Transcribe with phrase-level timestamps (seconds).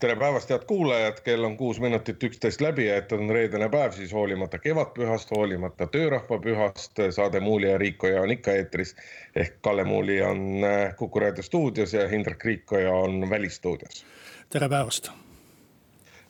[0.00, 3.92] tere päevast, head kuulajad, kell on kuus minutit üksteist läbi ja et on reedene päev,
[3.92, 8.94] siis hoolimata kevadpühast, hoolimata töörahvapühast, saade Muuli ja Riikoja on ikka eetris.
[9.36, 14.04] ehk Kalle Muuli on äh, Kuku raadio stuudios ja Hindrek Riikoja on välisstuudios.
[14.48, 15.10] tere päevast.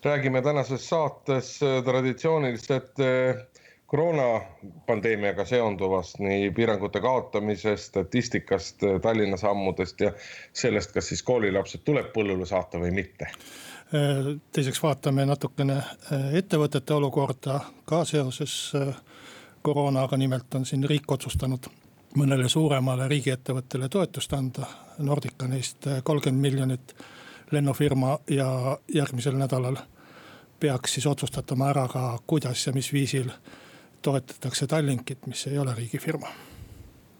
[0.04, 3.46] räägime tänases saates äh, traditsiooniliselt äh,
[3.90, 10.12] koroonapandeemiaga seonduvast, nii piirangute kaotamisest, statistikast, Tallinna sammudest ja
[10.52, 13.26] sellest, kas siis koolilapsed tuleb põllule saata või mitte.
[14.52, 18.72] teiseks vaatame natukene äh, ettevõtete olukorda ka seoses
[19.62, 21.66] koroonaga, nimelt on siin riik otsustanud
[22.16, 24.66] mõnele suuremale riigiettevõttele toetust anda.
[24.98, 26.94] Nordica neist kolmkümmend miljonit
[27.50, 29.76] lennufirma ja järgmisel nädalal
[30.60, 33.30] peaks siis otsustatama ära ka, kuidas ja mis viisil
[34.02, 36.28] toetatakse Tallinkit, mis ei ole riigifirma.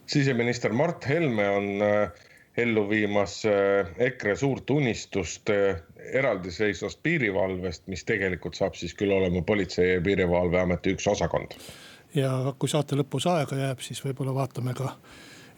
[0.07, 2.11] siseminister Mart Helme on äh,
[2.57, 9.43] ellu viimas äh, EKRE suurt unistust äh, eraldiseisvast piirivalvest, mis tegelikult saab siis küll olema
[9.43, 11.55] Politsei- ja Piirivalveameti üks osakond.
[12.15, 14.97] ja kui saate lõpus aega jääb, siis võib-olla vaatame ka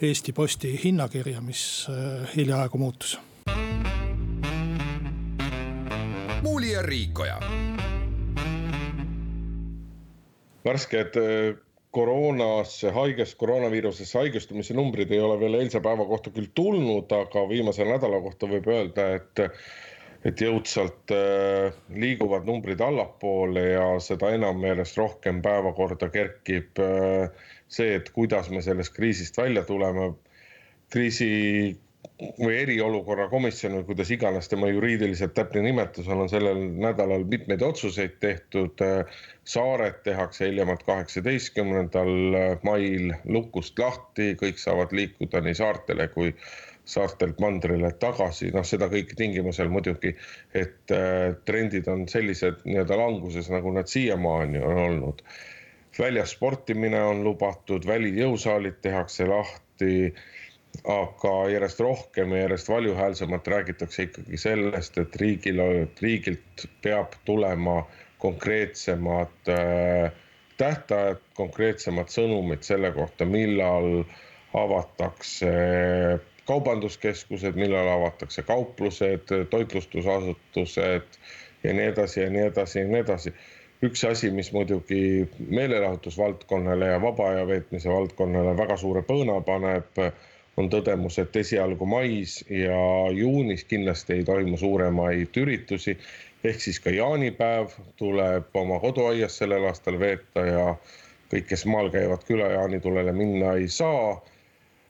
[0.03, 1.87] Eesti Posti hinnakirja, mis
[2.37, 3.19] hiljaaegu muutus.
[6.43, 7.39] muuli ja Riikoja
[10.65, 11.55] värsked äh,
[11.93, 17.85] koroonasse haigest, koroonaviirusesse haigestumise numbrid ei ole veel eilse päeva kohta küll tulnud, aga viimase
[17.85, 19.49] nädala kohta võib öelda, et
[20.23, 27.97] et jõudsalt äh, liiguvad numbrid allapoole ja seda enam järjest rohkem päevakorda kerkib äh, see,
[27.99, 30.13] et kuidas me sellest kriisist välja tuleme.
[30.93, 31.29] kriisi
[32.39, 37.63] või eriolukorra komisjon või kuidas iganes tema juriidiliselt täpne nimetus on, on sellel nädalal mitmeid
[37.63, 38.83] otsuseid tehtud.
[39.45, 42.13] saared tehakse hiljemalt kaheksateistkümnendal
[42.63, 46.35] mail lukust lahti, kõik saavad liikuda nii saartele kui
[46.85, 50.15] saartelt mandrile tagasi, noh, seda kõike tingimusel muidugi,
[50.55, 55.23] et äh, trendid on sellised nii-öelda languses, nagu nad siiamaani on olnud.
[55.99, 60.15] väljas sportimine on lubatud, välijõusaalid tehakse lahti
[60.85, 65.61] aga järjest rohkem ja järjest valjuhäälsemalt räägitakse ikkagi sellest, et riigil,
[66.01, 67.87] riigilt peab tulema
[68.19, 70.13] konkreetsemad äh,
[70.59, 74.05] tähtajad, konkreetsemad sõnumid selle kohta, millal
[74.55, 75.53] avatakse
[76.47, 81.19] kaubanduskeskused, millal avatakse kauplused, toitlustusasutused
[81.65, 83.35] ja nii edasi ja nii edasi ja nii edasi.
[83.83, 89.99] üks asi, mis muidugi meelelahutusvaldkonnale ja vaba aja veetmise valdkonnale väga suure põõna paneb
[90.57, 92.81] on tõdemus, et esialgu mais ja
[93.17, 95.97] juunis kindlasti ei toimu suuremaid üritusi.
[96.45, 100.65] ehk siis ka jaanipäev tuleb oma koduaias sellel aastal veeta ja
[101.33, 104.21] kõik, kes maal käivad küla jaanitulele minna ei saa.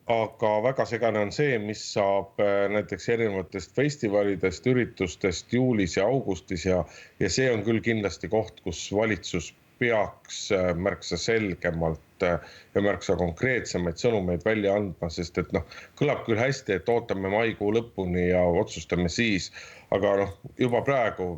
[0.07, 6.65] aga väga segane on see, mis saab äh, näiteks erinevatest festivalidest, üritustest juulis ja augustis
[6.65, 6.83] ja,
[7.19, 12.39] ja see on küll kindlasti koht, kus valitsus peaks äh, märksa selgemalt äh,
[12.75, 15.65] ja märksa konkreetsemaid sõnumeid välja andma, sest et noh,
[15.99, 19.51] kõlab küll hästi, et ootame maikuu lõpuni ja otsustame siis,
[19.95, 21.35] aga noh, juba praegu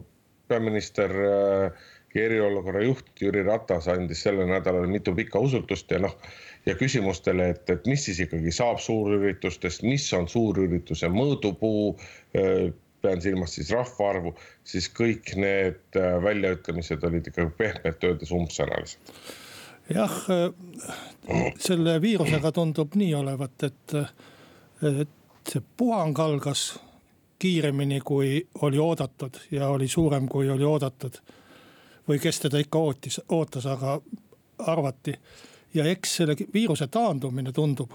[0.52, 1.86] peaminister äh,
[2.16, 6.16] ja eriolukorra juht Jüri Ratas andis sellel nädalal mitu pikka usutust ja noh,
[6.66, 11.92] ja küsimustele, et, et mis siis ikkagi saab suurüritustest, mis on suurürituse mõõdupuu
[13.06, 14.34] pean silmas siis rahvaarvu,
[14.64, 19.14] siis kõik need äh, väljaütlemised olid ikka pehmelt öeldes umbsõnalised.
[19.94, 23.96] jah, äh, selle viirusega tundub nii olevat, et,
[24.82, 26.68] et see puhang algas
[27.40, 31.22] kiiremini, kui oli oodatud ja oli suurem, kui oli oodatud.
[32.10, 34.00] või kes teda ikka ootis, ootas, aga
[34.58, 35.14] arvati.
[35.74, 37.92] ja eks selle viiruse taandumine tundub,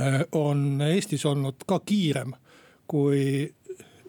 [0.00, 2.32] äh, on Eestis olnud ka kiirem
[2.86, 3.54] kui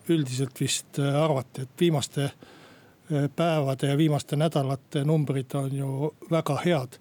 [0.10, 6.60] üldiselt vist äh, arvati, et viimaste äh, päevade ja viimaste nädalate numbrid on ju väga
[6.66, 7.00] head.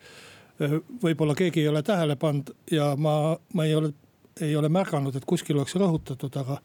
[0.63, 3.93] Äh, võib-olla keegi ei ole tähele pannud ja ma, ma ei ole,
[4.41, 6.61] ei ole märganud, et kuskil oleks rõhutatud, aga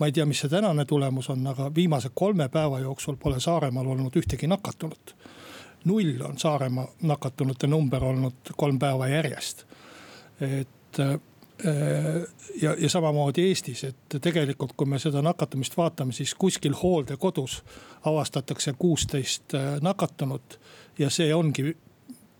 [0.00, 3.86] ma ei tea, mis see tänane tulemus on, aga viimase kolme päeva jooksul pole Saaremaal
[3.86, 5.16] olnud ühtegi nakatunut.
[5.84, 9.64] null on Saaremaa nakatunute number olnud kolm päeva järjest.
[10.40, 10.98] et
[12.62, 17.62] ja, ja samamoodi Eestis, et tegelikult, kui me seda nakatumist vaatame, siis kuskil hooldekodus
[18.08, 20.60] avastatakse kuusteist äh, nakatunut.
[20.98, 21.76] ja see ongi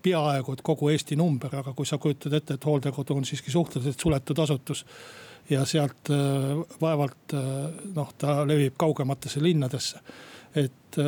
[0.03, 3.99] peaaegu et kogu Eesti number, aga kui sa kujutad ette, et hooldekodu on siiski suhteliselt
[3.99, 4.85] suletud asutus.
[5.49, 6.07] ja sealt
[6.81, 7.33] vaevalt
[7.95, 9.99] noh, ta levib kaugematesse linnadesse.
[10.55, 10.99] et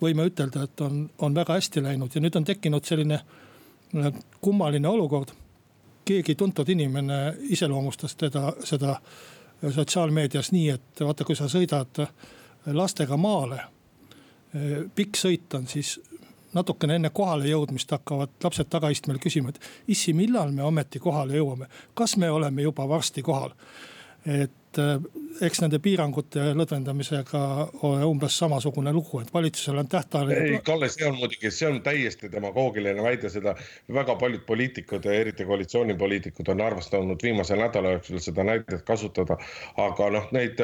[0.00, 3.20] võime ütelda, et on, on väga hästi läinud ja nüüd on tekkinud selline
[4.40, 5.32] kummaline olukord.
[6.08, 7.18] Keegi tuntud inimene
[7.54, 8.96] iseloomustas teda, seda
[9.62, 12.04] sotsiaalmeedias nii, et vaata, kui sa sõidad
[12.72, 13.60] lastega maale.
[14.94, 15.98] pikk sõit on siis
[16.54, 19.60] natukene enne kohale jõudmist hakkavad lapsed tagaistmel küsima, et
[19.92, 23.52] issi, millal me ometi kohale jõuame, kas me oleme juba varsti kohal
[24.28, 24.98] et äh,
[25.46, 27.40] eks nende piirangute lõdvendamisega
[28.06, 30.44] umbes samasugune lugu, et valitsusel on tähtajaline.
[30.44, 33.54] ei, Kalle, see on muidugi, see on täiesti demagoogiline väide, seda
[33.94, 39.38] väga paljud poliitikud eriti koalitsioonipoliitikud on arvestanud viimase nädala jooksul seda näidet kasutada.
[39.88, 40.60] aga noh, neid,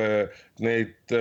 [0.60, 1.18] neid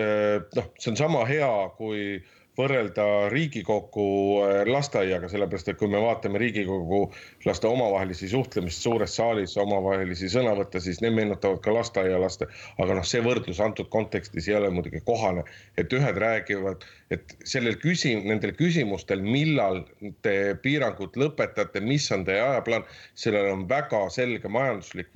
[0.56, 2.24] noh, see on sama hea, kui
[2.58, 4.06] võrrelda Riigikogu
[4.44, 7.02] äh, lasteaiaga, sellepärast et kui me vaatame Riigikogu
[7.48, 12.50] laste omavahelisi suhtlemist suures saalis, omavahelisi sõnavõtte, siis need meenutavad ka lasteaialaste.
[12.84, 15.46] aga noh, see võrdlus antud kontekstis ei ole muidugi kohane,
[15.78, 19.84] et ühed räägivad, et sellel küsim-, nendel küsimustel, millal
[20.26, 22.86] te piirangud lõpetate, mis on teie ajaplaan,
[23.18, 25.10] sellel on väga selge majanduslik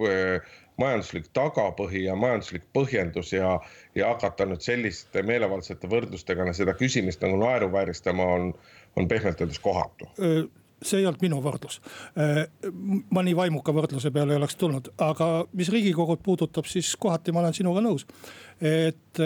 [0.77, 3.57] majanduslik tagapõhi ja majanduslik põhjendus ja,
[3.95, 8.53] ja hakata nüüd selliste meelevaldsete võrdlustega seda küsimist nagu naeruvääristama on,
[8.95, 10.09] on pehmelt öeldes kohatu
[10.83, 11.79] see ei olnud minu võrdlus.
[13.09, 17.41] ma nii vaimuka võrdluse peale ei oleks tulnud, aga mis riigikogut puudutab, siis kohati ma
[17.41, 18.05] olen sinuga nõus.
[18.61, 19.21] et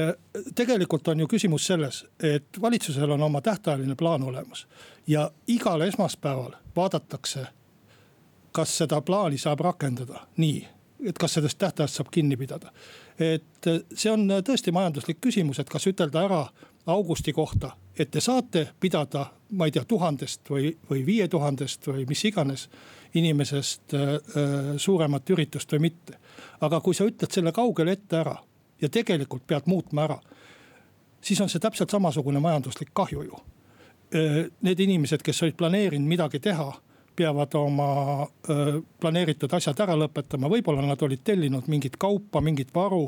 [0.55, 4.67] tegelikult on ju küsimus selles, et valitsusel on oma tähtajaline plaan olemas
[5.07, 7.45] ja igal esmaspäeval vaadatakse,
[8.51, 10.67] kas seda plaani saab rakendada nii
[11.05, 12.71] et kas sellest tähtajast saab kinni pidada.
[13.19, 16.41] et see on tõesti majanduslik küsimus, et kas ütelda ära
[16.85, 22.05] augusti kohta, et te saate pidada, ma ei tea, tuhandest või, või viie tuhandest või
[22.09, 22.67] mis iganes
[23.13, 24.15] inimesest äh,
[24.77, 26.17] suuremat üritust või mitte.
[26.61, 28.35] aga kui sa ütled selle kaugele ette ära
[28.81, 30.19] ja tegelikult pead muutma ära,
[31.21, 33.41] siis on see täpselt samasugune majanduslik kahju ju.
[34.61, 36.73] Need inimesed, kes olid planeerinud midagi teha
[37.21, 37.89] peavad oma
[39.01, 43.03] planeeritud asjad ära lõpetama, võib-olla nad olid tellinud mingit kaupa, mingit varu,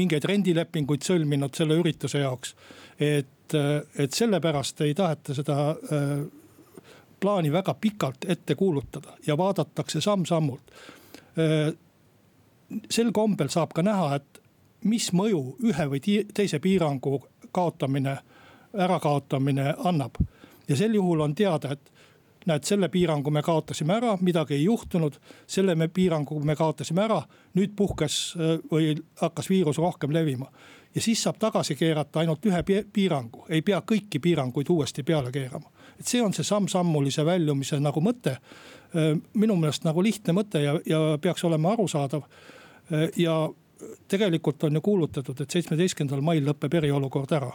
[0.00, 2.54] mingeid rendilepinguid sõlminud selle ürituse jaoks.
[3.00, 3.54] et,
[3.98, 5.56] et sellepärast ei taheta seda
[7.20, 10.72] plaani väga pikalt ette kuulutada ja vaadatakse samm-sammult.
[12.90, 14.40] sel kombel saab ka näha, et
[14.84, 16.00] mis mõju ühe või
[16.34, 17.20] teise piirangu
[17.52, 18.18] kaotamine,
[18.74, 20.14] ärakaotamine annab.
[20.68, 21.92] ja sel juhul on teada, et
[22.46, 25.18] näed, selle piirangu me kaotasime ära, midagi ei juhtunud.
[25.46, 27.22] selle me piirangu me kaotasime ära,
[27.54, 30.50] nüüd puhkes äh, või hakkas viirus rohkem levima.
[30.94, 35.70] ja siis saab tagasi keerata ainult ühe piirangu, ei pea kõiki piiranguid uuesti peale keerama.
[35.98, 38.38] et see on see samm-sammulise väljumise nagu mõte.
[38.96, 42.22] Äh, minu meelest nagu lihtne mõte ja, ja peaks olema arusaadav.
[42.92, 43.48] Äh, ja
[44.08, 47.52] tegelikult on ju kuulutatud, et seitsmeteistkümnendal mail lõpeb eriolukord ära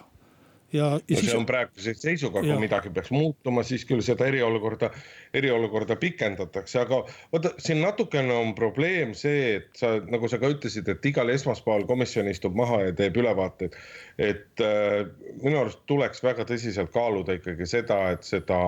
[0.76, 1.30] ja, ja no siis.
[1.30, 4.92] see on praeguse seisuga, kui midagi peaks muutuma, siis küll seda eriolukorda,
[5.36, 7.02] eriolukorda pikendatakse, aga
[7.34, 11.88] vaata siin natukene on probleem see, et sa nagu sa ka ütlesid, et igal esmaspäeval
[11.90, 13.78] komisjon istub maha ja teeb ülevaateid.
[14.18, 15.08] Et äh,
[15.44, 18.60] minu arust tuleks väga tõsiselt kaaluda ikkagi seda, et seda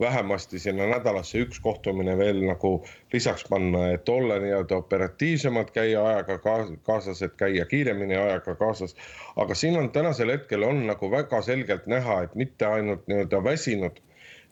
[0.00, 2.72] vähemasti sinna nädalasse üks kohtumine veel nagu
[3.12, 6.38] lisaks panna, et olla nii-öelda operatiivsemalt, käia ajaga
[6.86, 8.96] kaasas, et käia kiiremini ajaga kaasas.
[9.36, 14.02] aga siin on tänasel hetkel on nagu väga selgelt näha, et mitte ainult nii-öelda väsinud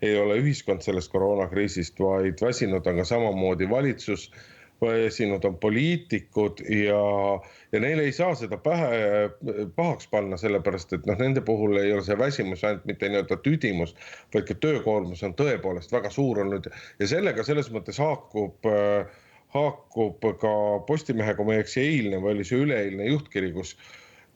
[0.02, 4.30] ei ole ühiskond sellest koroonakriisist, vaid väsinud on ka samamoodi valitsus
[4.80, 7.02] väsinud on poliitikud ja,
[7.72, 9.30] ja neile ei saa seda pähe,
[9.76, 13.94] pahaks panna, sellepärast et noh, nende puhul ei ole see väsimus ainult mitte nii-öelda tüdimus,
[14.34, 16.68] vaid ka töökoormus on tõepoolest väga suur olnud.
[17.00, 18.68] Ja sellega selles mõttes haakub
[19.56, 20.52] haakub ka
[20.88, 23.76] Postimehega, ma ei eksi, eilne või oli see üleeilne juhtkiri, kus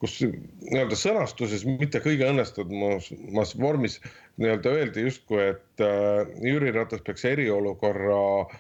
[0.01, 3.99] kus nii-öelda sõnastuses mitte kõige õnnestunumas vormis
[4.41, 8.55] nii-öelda öeldi justkui, et äh, Jüri Ratas peaks eriolukorra äh,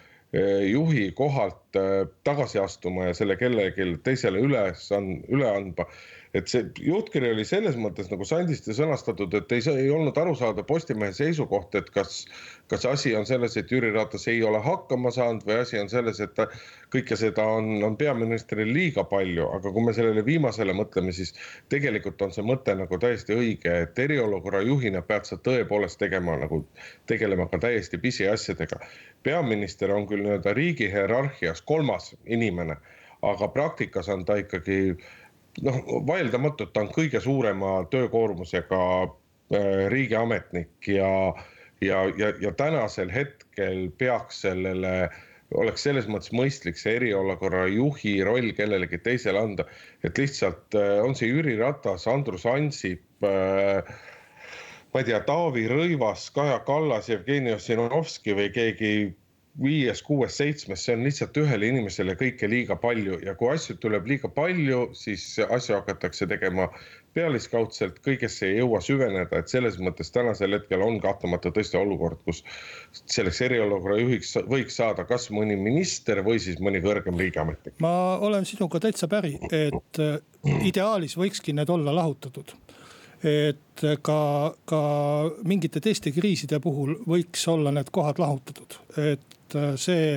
[0.70, 5.86] juhi kohalt eh, tagasi astuma ja selle kellelegi teisele üles on, üle andma.
[6.30, 10.62] et see juhtkiri oli selles mõttes nagu sandisti sõnastatud, et ei, ei olnud aru saada
[10.62, 12.20] Postimehe seisukoht, et kas,
[12.70, 16.20] kas asi on selles, et Jüri Ratas ei ole hakkama saanud või asi on selles,
[16.22, 16.38] et
[16.94, 21.34] kõike seda on, on peaministril liiga palju, aga kui me sellele viimasele mõtleme, siis
[21.74, 26.62] tegelikult on see mõte nagu täiesti õige, et eriolukorra juhina pead sa tõepoolest tegema nagu,
[27.10, 28.78] tegelema ka täiesti pisiasjadega
[29.22, 32.76] peaminister on küll nii-öelda riigi hierarhias kolmas inimene,
[33.22, 34.96] aga praktikas on ta ikkagi
[35.66, 41.10] noh, vaieldamatult ta on kõige suurema töökoormusega äh, riigiametnik ja
[41.80, 45.08] ja, ja, ja tänasel hetkel peaks sellele
[45.54, 49.66] oleks selles mõttes mõistlik see eriolukorra juhi roll kellelegi teisele anda,
[50.06, 53.82] et lihtsalt on see Jüri Ratas, Andrus Ansip äh,
[54.92, 58.92] ma ei tea, Taavi Rõivas, Kaja Kallas, Jevgeni Ossinovski või keegi
[59.60, 63.18] viies, kuues, seitsmes, see on lihtsalt ühele inimesele kõike liiga palju.
[63.26, 66.68] Ja kui asju tuleb liiga palju, siis asju hakatakse tegema
[67.14, 72.44] pealiskaudselt, kõigesse ei jõua süveneda, et selles mõttes tänasel hetkel on kahtlemata tõesti olukord, kus
[73.10, 77.80] selleks eriolukorra juhiks võiks saada kas mõni minister või siis mõni kõrgem riigiametnik.
[77.82, 80.04] ma olen sinuga täitsa päri, et
[80.70, 82.54] ideaalis võikski need olla lahutatud
[83.24, 84.20] et ka,
[84.64, 84.80] ka
[85.48, 90.14] mingite teiste kriiside puhul võiks olla need kohad lahutatud, et see,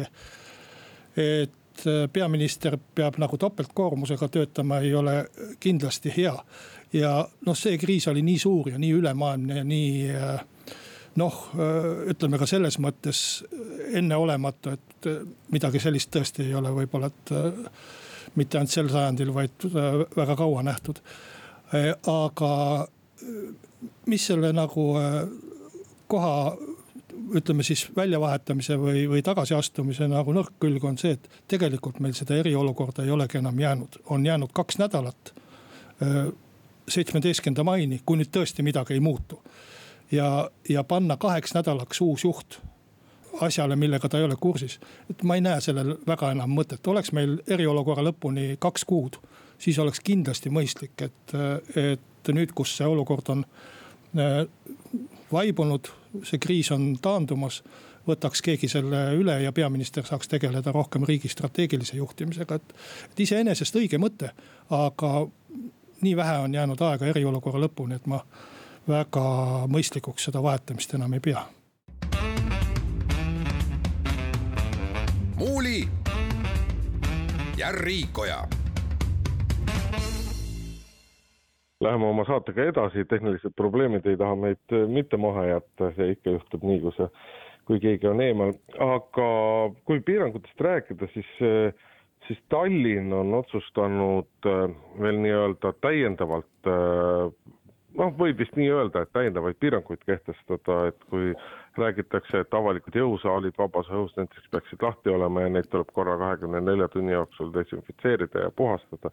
[1.19, 1.83] et
[2.13, 5.17] peaminister peab nagu topeltkoormusega töötama, ei ole
[5.59, 6.35] kindlasti hea.
[6.93, 9.91] ja noh, see kriis oli nii suur ja nii ülemaailmne ja nii
[11.19, 11.41] noh,
[12.13, 13.43] ütleme ka selles mõttes
[13.93, 15.11] enneolematu, et
[15.51, 17.35] midagi sellist tõesti ei ole võib-olla, et
[18.39, 19.67] mitte ainult sel sajandil, vaid
[20.15, 21.03] väga kaua nähtud
[21.73, 22.87] Äh, aga äh,
[24.05, 25.19] mis selle nagu äh,
[26.07, 26.57] koha
[27.33, 32.35] ütleme siis väljavahetamise või, või tagasiastumise nagu nõrk külg on see, et tegelikult meil seda
[32.41, 35.33] eriolukorda ei olegi enam jäänud, on jäänud kaks nädalat.
[36.89, 39.41] seitsmeteistkümnenda maini, kui nüüd tõesti midagi ei muutu.
[40.11, 42.59] ja, ja panna kaheks nädalaks uus juht
[43.41, 44.79] asjale, millega ta ei ole kursis.
[45.09, 49.17] et ma ei näe sellel väga enam mõtet, oleks meil eriolukorra lõpuni kaks kuud
[49.63, 51.35] siis oleks kindlasti mõistlik, et,
[51.75, 52.01] et
[52.31, 53.45] nüüd, kus see olukord on
[54.17, 54.45] äh,
[55.31, 55.89] vaibunud,
[56.23, 57.63] see kriis on taandumas
[58.07, 62.75] võtaks keegi selle üle ja peaminister saaks tegeleda rohkem riigi strateegilise juhtimisega, et.
[63.11, 64.33] et iseenesest õige mõte,
[64.69, 65.13] aga
[66.03, 68.19] nii vähe on jäänud aega eriolukorra lõpuni, et ma
[68.87, 69.23] väga
[69.71, 71.45] mõistlikuks seda vahetamist enam ei pea.
[75.43, 75.89] muuli
[77.57, 78.62] ja Riikoja
[81.83, 86.37] Läheme oma saatega edasi, tehnilised probleemid ei taha meid äh, mitte maha jätta, see ikka
[86.37, 87.09] juhtub nii, kui see,
[87.67, 88.53] kui keegi on eemal,
[88.85, 89.27] aga
[89.89, 91.89] kui piirangutest rääkida, siis, äh,
[92.27, 94.63] siis Tallinn on otsustanud äh,
[95.01, 96.71] veel nii-öelda täiendavalt
[97.99, 101.33] noh, võib vist nii öelda, et täiendavaid piiranguid kehtestada, et kui
[101.77, 106.61] räägitakse, et avalikud jõusaalid vabas õhus näiteks peaksid lahti olema ja neid tuleb korra kahekümne
[106.61, 109.11] nelja tunni jooksul desinfitseerida ja puhastada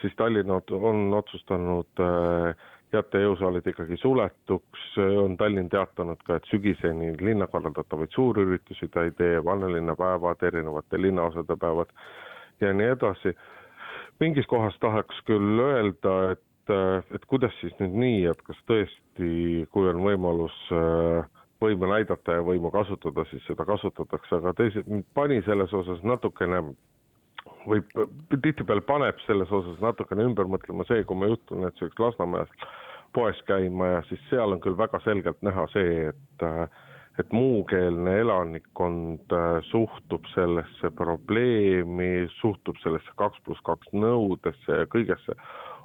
[0.00, 4.84] siis Tallinn on otsustanud äh, jätta jõusaalid ikkagi suletuks,
[5.22, 11.56] on Tallinn teatanud ka, et sügiseni linna korraldatavaid suurüritusi ta ei tee, vanalinnapäevad, erinevate linnaosade
[11.60, 11.92] päevad
[12.60, 13.36] ja nii edasi.
[14.20, 19.66] mingis kohas tahaks küll öelda, et, äh, et kuidas siis nüüd nii, et kas tõesti,
[19.70, 21.28] kui on võimalus äh,
[21.60, 26.62] võime näidata ja võimu kasutada, siis seda kasutatakse, aga teised, pani selles osas natukene
[27.68, 27.94] võib,
[28.42, 32.52] tihtipeale paneb selles osas natukene ümber mõtlema see, kui ma jutun näiteks Lasnamäes
[33.16, 36.46] poes käima ja siis seal on küll väga selgelt näha see, et
[37.18, 45.34] et muukeelne elanikkond äh, suhtub sellesse probleemi, suhtub sellesse kaks pluss kaks nõudesse ja kõigesse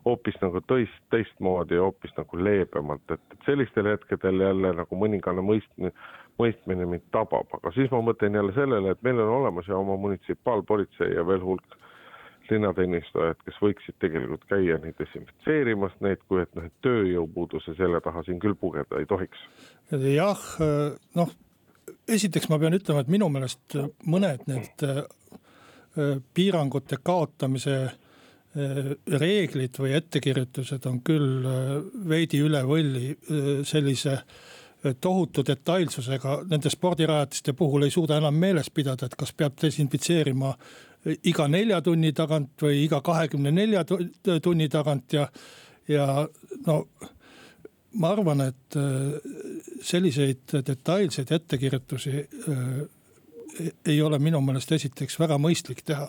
[0.05, 5.41] hoopis nagu teist, teistmoodi ja hoopis nagu leebemalt, et, et sellistel hetkedel jälle nagu mõningane
[5.45, 5.93] mõistmine,
[6.41, 9.97] mõistmine mind tabab, aga siis ma mõtlen jälle sellele, et meil on olemas ju oma
[10.01, 11.77] munitsipaalpolitsei ja veel hulk
[12.49, 18.25] linnateenistujad, kes võiksid tegelikult käia neid desinfitseerimas neid, kui et noh, et tööjõupuuduse selle taha
[18.27, 19.39] siin küll pugeda ei tohiks.
[19.91, 20.43] jah,
[21.15, 21.33] noh
[22.07, 25.03] esiteks ma pean ütlema, et minu meelest mõned need äh,
[26.35, 27.77] piirangute kaotamise
[28.53, 31.69] Äh, reeglid või ettekirjutused on küll äh,
[32.05, 33.15] veidi üle võlli
[33.65, 34.19] sellise
[35.01, 40.53] tohutu detailsusega nende spordirajatiste puhul ei suuda enam meeles pidada, et kas peab desinfitseerima
[41.23, 43.83] iga nelja tunni tagant või iga kahekümne nelja
[44.41, 45.27] tunni tagant ja,
[45.87, 46.07] ja
[46.67, 46.77] no
[47.99, 48.77] ma arvan, et
[49.83, 52.23] selliseid detailseid ettekirjutusi
[53.85, 56.07] ei ole minu meelest esiteks väga mõistlik teha.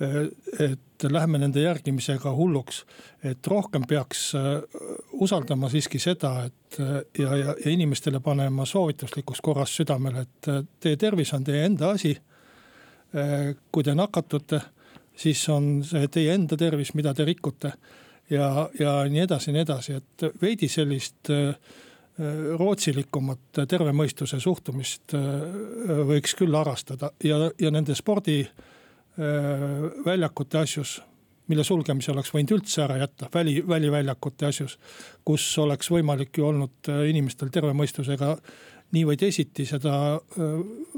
[0.00, 2.84] Et lähme nende järgimisega hulluks,
[3.24, 4.62] et rohkem peaks äh,
[5.12, 10.62] usaldama siiski seda, et äh, ja, ja, ja inimestele panema soovituslikus korras südamele, et äh,
[10.80, 12.16] teie tervis on teie enda asi.
[13.72, 14.60] kui te nakatute,
[15.18, 17.72] siis on see teie enda tervis, mida te rikute.
[18.30, 21.56] Ja, ja nii edasi ja nii edasi, et veidi sellist äh,
[22.20, 27.12] Äh, rootsilikumat terve mõistuse suhtumist äh, võiks küll harrastada.
[27.24, 28.79] Ja, ja nende spordiväljakute äh,
[30.60, 31.00] asjus
[31.50, 34.78] mille sulgemise oleks võinud üldse ära jätta, väli, väliväljakute asjus.
[35.24, 38.36] kus oleks võimalik ju olnud inimestel terve mõistusega
[38.94, 40.20] nii või teisiti seda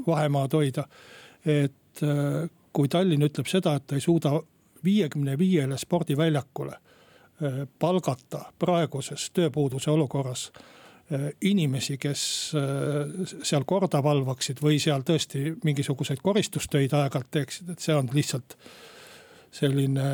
[0.07, 0.85] vahemaad hoida.
[1.45, 2.03] et
[2.73, 4.39] kui Tallinn ütleb seda, et ta ei suuda
[4.83, 6.77] viiekümne viiele spordiväljakule
[7.79, 10.51] palgata praeguses tööpuuduse olukorras
[11.41, 12.23] inimesi, kes
[13.43, 18.57] seal korda valvaksid või seal tõesti mingisuguseid koristustöid aeg-ajalt teeksid, et see on lihtsalt
[19.53, 20.05] selline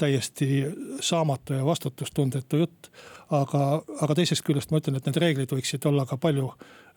[0.00, 0.64] täiesti
[1.00, 2.88] saamatu ja vastutustundetu jutt.
[3.32, 6.50] aga, aga teisest küljest ma ütlen, et need reeglid võiksid olla ka palju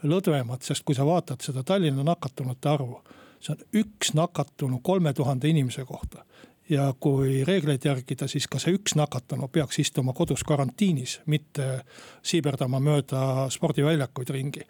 [0.03, 3.01] lõdvemad, sest kui sa vaatad seda Tallinna nakatunute arvu.
[3.39, 6.23] see on üks nakatunu kolme tuhande inimese kohta
[6.69, 11.81] ja kui reegleid järgida, siis ka see üks nakatunu peaks istuma kodus karantiinis, mitte
[12.25, 14.63] siiberdama mööda spordiväljakuid ringi.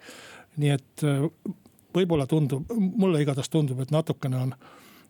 [0.56, 1.02] nii et
[1.96, 4.54] võib-olla tundub, mulle igatahes tundub, et natukene on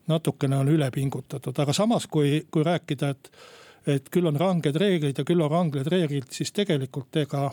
[0.07, 3.31] natukene on üle pingutatud, aga samas, kui, kui rääkida, et,
[3.97, 7.49] et küll on ranged reeglid ja küll on ranged reeglid, siis tegelikult ega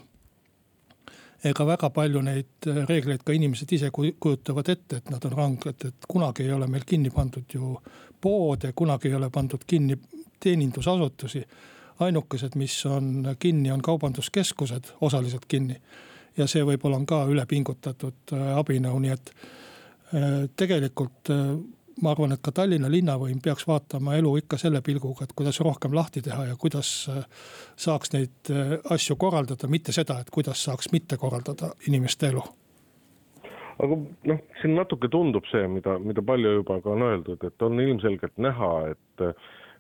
[1.43, 6.07] ega väga palju neid reegleid ka inimesed ise kujutavad ette, et nad on ranged, et
[6.07, 7.75] kunagi ei ole meil kinni pandud ju
[8.21, 9.99] poode, kunagi ei ole pandud kinni
[10.39, 11.45] teenindusasutusi.
[11.99, 15.81] ainukesed, mis on kinni, on kaubanduskeskused osaliselt kinni.
[16.37, 21.51] ja see võib-olla on ka üle pingutatud äh, abinõu, nii et äh, tegelikult äh,
[22.01, 25.93] ma arvan, et ka Tallinna linnavõim peaks vaatama elu ikka selle pilguga, et kuidas rohkem
[25.95, 27.23] lahti teha ja kuidas äh,
[27.75, 32.43] saaks neid äh, asju korraldada, mitte seda, et kuidas saaks mitte korraldada inimeste elu.
[33.83, 33.97] aga
[34.29, 38.37] noh, siin natuke tundub see, mida, mida palju juba ka on öeldud, et on ilmselgelt
[38.37, 39.27] näha, et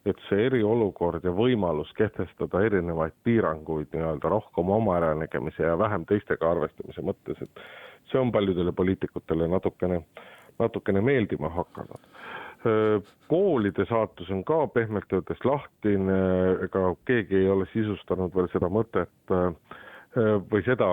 [0.03, 6.49] et see eriolukord ja võimalus kehtestada erinevaid piiranguid nii-öelda rohkem oma äranägemise ja vähem teistega
[6.51, 7.61] arvestamise mõttes, et
[8.11, 10.25] see on paljudele poliitikutele natukene äh,
[10.59, 12.09] natukene meeldima hakanud.
[13.27, 16.19] koolide saatus on ka pehmelt öeldes lahtine,
[16.63, 19.33] ega keegi ei ole sisustanud veel seda mõtet
[20.51, 20.87] või seda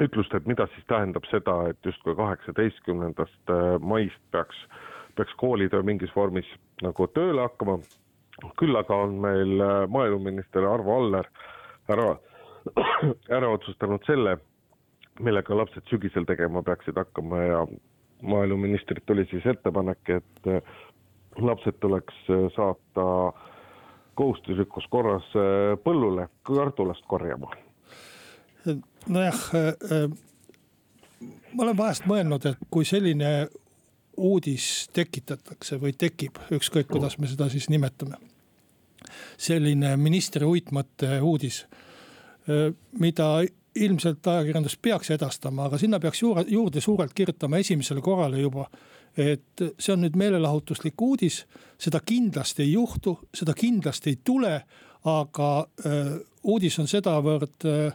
[0.00, 4.56] ütlust, et mida siis tähendab seda, et justkui kaheksateistkümnendast maist peaks,
[5.16, 6.48] peaks koolid mingis vormis
[6.82, 7.80] nagu tööle hakkama.
[8.56, 11.26] küll aga on meil maaeluminister Arvo Aller
[11.92, 12.16] ära,
[13.28, 14.38] ära otsustanud selle,
[15.20, 17.66] millega lapsed sügisel tegema peaksid hakkama ja
[18.22, 20.62] maaeluministrilt oli siis ettepanek, et äh,
[21.38, 23.32] lapsed tuleks äh, saata
[24.14, 27.50] kohustuslikus korras äh, põllule kartulast korjama.
[29.08, 29.38] nojah,
[31.52, 33.48] ma olen vahest mõelnud, et kui selline
[34.16, 38.20] uudis tekitatakse või tekib, ükskõik kuidas me seda siis nimetame.
[39.36, 41.66] selline ministri uitmõtte uudis,
[42.92, 43.42] mida
[43.74, 48.68] ilmselt ajakirjandus peaks edastama, aga sinna peaks juurde, juurde suurelt kirjutama esimesele korrale juba.
[49.16, 51.42] et see on nüüd meelelahutuslik uudis,
[51.76, 54.54] seda kindlasti ei juhtu, seda kindlasti ei tule,
[55.04, 55.48] aga
[55.84, 56.14] äh,
[56.48, 57.92] uudis on sedavõrd äh,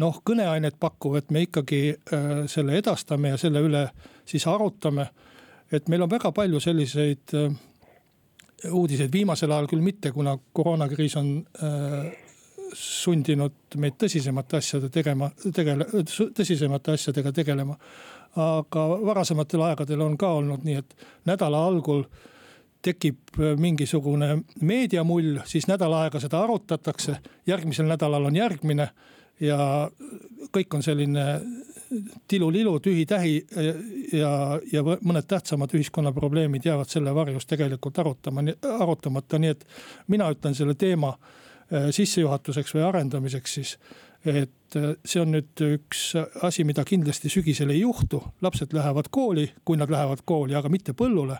[0.00, 3.84] noh, kõneainet pakkuv, et me ikkagi äh, selle edastame ja selle üle
[4.24, 5.08] siis arutame.
[5.72, 7.52] et meil on väga palju selliseid äh,
[8.72, 12.12] uudiseid, viimasel ajal küll mitte, kuna koroonakriis on äh,
[12.74, 15.88] sundinud meid tõsisemate asjade tegema, tegele-,
[16.36, 17.76] tõsisemate asjadega tegelema.
[18.36, 22.02] aga varasematel aegadel on ka olnud nii, et nädala algul
[22.84, 28.90] tekib mingisugune meediamull, siis nädal aega seda arutatakse, järgmisel nädalal on järgmine
[29.40, 29.88] ja
[30.52, 31.24] kõik on selline
[32.28, 33.34] tilulilu, tühi-tähi
[34.12, 34.30] ja,
[34.72, 38.44] ja mõned tähtsamad ühiskonnaprobleemid jäävad selle varjus tegelikult arutama,
[38.78, 39.66] arutamata, nii et
[40.12, 43.78] mina ütlen selle teema Äh, sissejuhatuseks või arendamiseks siis.
[44.24, 49.50] et äh, see on nüüd üks asi, mida kindlasti sügisel ei juhtu, lapsed lähevad kooli,
[49.64, 51.38] kui nad lähevad kooli, aga mitte põllule.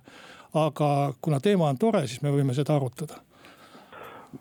[0.54, 3.22] aga kuna teema on tore, siis me võime seda arutada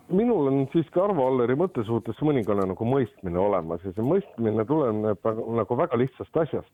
[0.09, 5.29] minul on siiski Arvo Alleri mõtte suhtes mõningane nagu mõistmine olemas ja see mõistmine tuleneb
[5.59, 6.71] nagu väga lihtsast asjast.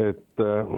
[0.00, 0.70] et äh,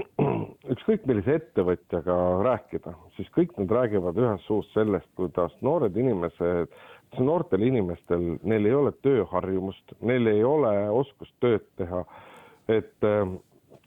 [0.74, 6.72] ükskõik millise ettevõtjaga rääkida, siis kõik nad räägivad ühest suust sellest, kuidas noored inimesed
[7.20, 12.04] noortel inimestel, neil ei ole tööharjumust, neil ei ole oskust tööd teha.
[12.68, 13.32] et äh,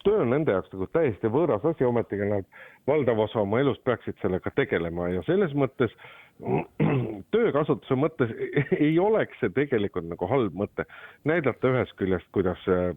[0.03, 2.45] töö on nende jaoks nagu täiesti võõras asi, ometigi nad
[2.87, 5.95] valdav osa oma elust peaksid sellega tegelema ja selles mõttes
[7.35, 8.33] töökasutuse mõttes
[8.85, 10.85] ei oleks see tegelikult nagu halb mõte.
[11.23, 12.93] näidata ühest küljest, kuidas, äh,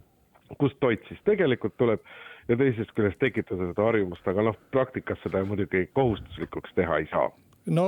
[0.61, 2.03] kust toit siis tegelikult tuleb
[2.49, 7.29] ja teisest küljest tekitada seda harjumust, aga noh, praktikas seda muidugi kohustuslikuks teha ei saa
[7.69, 7.85] no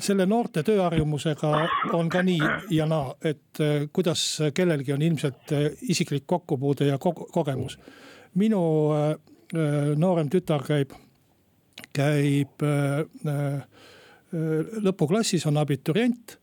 [0.00, 1.50] selle noorte tööharjumusega
[1.96, 3.60] on ka nii ja naa, et
[3.92, 5.54] kuidas kellelgi on ilmselt
[5.88, 7.78] isiklik kokkupuude ja kogemus.
[8.34, 8.60] minu
[9.96, 10.94] noorem tütar käib,
[11.92, 12.64] käib
[14.82, 16.38] lõpuklassis, on abiturient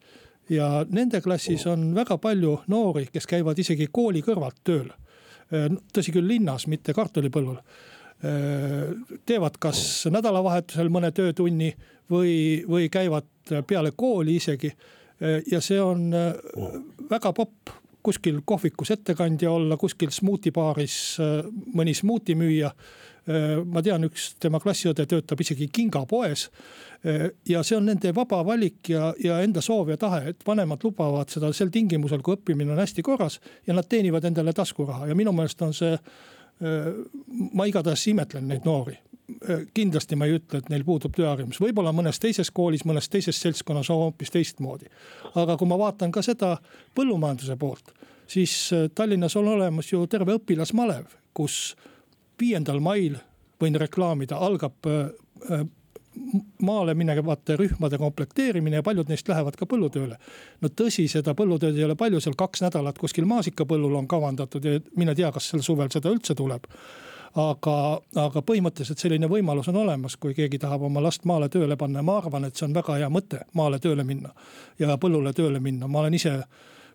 [0.49, 4.91] ja nende klassis on väga palju noori, kes käivad isegi kooli kõrvalt tööl
[5.91, 7.59] tõsi küll, linnas, mitte kartulipõllul
[9.25, 11.71] teevad kas nädalavahetusel mõne töötunni
[12.11, 12.33] või,
[12.67, 14.71] või käivad peale kooli isegi.
[15.51, 16.09] ja see on
[17.09, 17.69] väga popp
[18.03, 20.95] kuskil kohvikus ettekandja olla, kuskil smuutibaaris
[21.73, 22.71] mõni smuuti müüa
[23.29, 26.47] Äh, ma tean, üks tema klassiõde töötab isegi kingapoes.
[27.05, 30.81] Äh, ja see on nende vaba valik ja, ja enda soov ja tahe, et vanemad
[30.81, 33.37] lubavad seda sel tingimusel, kui õppimine on hästi korras.
[33.67, 36.89] ja nad teenivad endale taskuraha ja minu meelest on see, äh,
[37.53, 38.97] ma igatahes imetlen neid noori
[39.73, 43.89] kindlasti ma ei ütle, et neil puudub tööharjumus, võib-olla mõnes teises koolis, mõnes teises seltskonnas
[43.93, 44.89] on hoopis teistmoodi.
[45.35, 46.57] aga kui ma vaatan ka seda
[46.95, 47.93] põllumajanduse poolt,
[48.27, 51.75] siis Tallinnas on olemas ju terve õpilasmalev, kus
[52.41, 53.19] viiendal mail,
[53.61, 55.11] võin reklaamida, algab äh,
[55.51, 55.65] äh,
[56.61, 60.17] maale minevate rühmade komplekteerimine ja paljud neist lähevad ka põllutööle.
[60.61, 64.81] no tõsi, seda põllutööd ei ole palju, seal kaks nädalat kuskil maasikapõllul on kavandatud ja
[64.97, 66.67] mine tea, kas sel suvel seda üldse tuleb.
[67.35, 67.75] Aga,
[68.15, 72.03] aga põhimõtteliselt selline võimalus on olemas, kui keegi tahab oma last maale tööle panna ja
[72.03, 74.33] ma arvan, et see on väga hea mõte, maale tööle minna.
[74.79, 76.37] ja põllule tööle minna, ma olen ise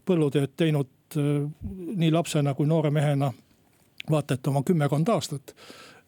[0.06, 1.42] põllutööd teinud äh,
[1.96, 3.32] nii lapsena kui noore mehena
[4.10, 5.54] vaata et oma kümmekond aastat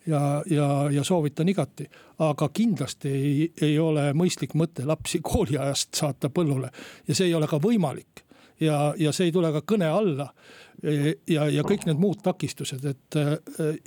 [0.06, 1.90] ja, ja, ja soovitan igati.
[2.18, 6.70] aga kindlasti ei, ei ole mõistlik mõte lapsi kooliajast saata põllule
[7.08, 8.24] ja see ei ole ka võimalik.
[8.60, 10.32] Ja, ja see ei tule ka kõne alla.
[11.26, 13.16] ja, ja kõik need muud takistused, et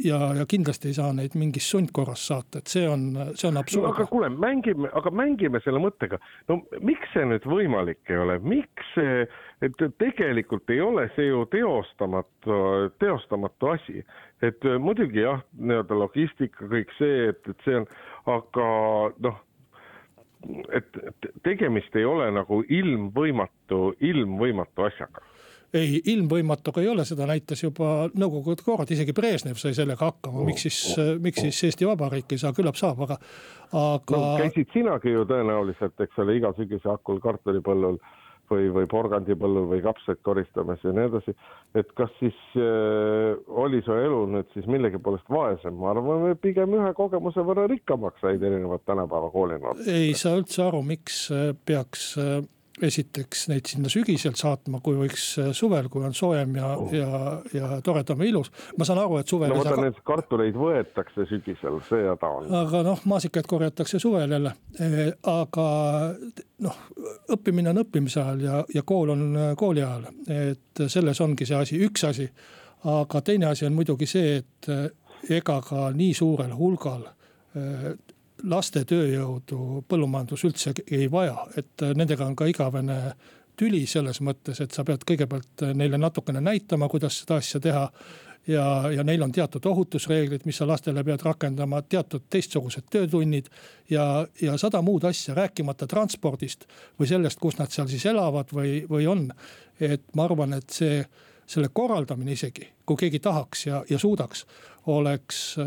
[0.03, 3.85] ja, ja kindlasti ei saa neid mingis sundkorras saata, et see on, see on absurd
[3.85, 3.93] no,.
[3.93, 6.19] aga kuule, mängime, aga mängime selle mõttega.
[6.51, 9.23] no miks see nüüd võimalik ei ole, miks see
[9.61, 12.57] et tegelikult ei ole see ju teostamatu,
[12.99, 14.05] teostamatu asi.
[14.41, 17.85] et muidugi jah, nii-öelda logistika, kõik see, et, et see on,
[18.33, 18.67] aga
[19.21, 19.37] noh,
[20.73, 21.01] et
[21.43, 25.25] tegemist ei ole nagu ilmvõimatu, ilmvõimatu asjaga
[25.73, 30.65] ei, ilmvõimatuga ei ole, seda näitas juba nõukogude kord, isegi Brežnev sai sellega hakkama, miks
[30.67, 30.79] siis,
[31.23, 33.19] miks siis Eesti Vabariik ei saa, küllap saab, aga,
[33.71, 34.17] aga.
[34.17, 38.20] no käisid sinagi ju tõenäoliselt, eks ole, iga sügise hakul kartulipõllul äh,
[38.51, 41.35] või, või porgandipõllul või kapsaid koristamas ja nii edasi.
[41.75, 46.93] et kas siis äh, oli su elu nüüd siis millegipoolest vaesem, ma arvan, pigem ühe
[46.97, 49.87] kogemuse võrra rikkamaks said erinevad tänapäeva koolinoored.
[49.87, 52.41] ei saa üldse aru, miks äh, peaks äh
[52.81, 57.21] esiteks neid sinna sügisel saatma, kui võiks äh, suvel, kui on soojem ja oh., ja,
[57.53, 58.51] ja toredam ja ilus.
[58.77, 59.51] ma saan aru, et suvel.
[59.51, 59.85] no vaata saa...
[59.85, 62.49] need kartuleid võetakse sügisel, see häda on.
[62.61, 65.67] aga noh, maasikaid korjatakse suvel jälle, e, aga
[66.67, 66.79] noh,
[67.37, 71.59] õppimine on õppimise ajal ja, ja kool on äh, kooli ajal, et selles ongi see
[71.59, 72.29] asi, üks asi.
[72.91, 74.87] aga teine asi on muidugi see, et äh,
[75.37, 77.05] ega ka nii suurel hulgal
[78.49, 82.97] laste tööjõudu põllumajandus üldse ei vaja, et äh, nendega on ka igavene
[83.59, 87.87] tüli selles mõttes, et sa pead kõigepealt äh, neile natukene näitama, kuidas seda asja teha.
[88.47, 93.49] ja, ja neil on teatud ohutusreeglid, mis sa lastele pead rakendama, teatud teistsugused töötunnid.
[93.89, 96.65] ja, ja sada muud asja, rääkimata transpordist
[96.99, 99.31] või sellest, kus nad seal siis elavad või, või on.
[99.79, 101.05] et ma arvan, et see
[101.51, 104.45] selle korraldamine isegi, kui keegi tahaks ja, ja suudaks,
[104.91, 105.65] oleks äh,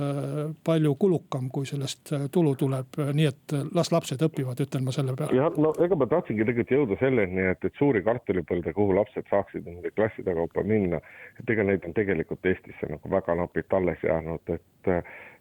[0.65, 5.15] palju kulukam, kui sellest äh, tulu tuleb, nii et las lapsed õpivad, ütlen ma selle
[5.19, 5.37] peale.
[5.39, 9.69] jah, no ega ma tahtsingi tegelikult jõuda selleni, et, et suuri kartulipõlde, kuhu lapsed saaksid
[9.69, 11.03] nende klasside kaupa minna.
[11.39, 14.93] et ega neid on tegelikult Eestisse nagu väga napilt alles jäänud, et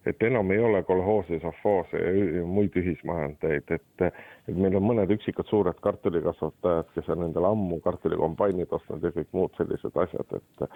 [0.06, 5.48] et enam ei ole kolhoose, sovhoose ja muid ühismajandeid, et, et meil on mõned üksikud
[5.50, 10.68] suured kartulikasvatajad, kes on endale ammu kartulikombainid ostnud ja kõik muud sellised asjad, et,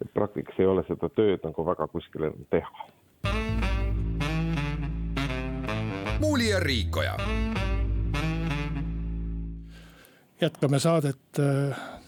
[0.00, 2.88] et praktikas ei ole seda tööd nagu väga kuskil enam teha.
[6.20, 7.16] muuli ja Riikoja.
[10.40, 11.40] jätkame saadet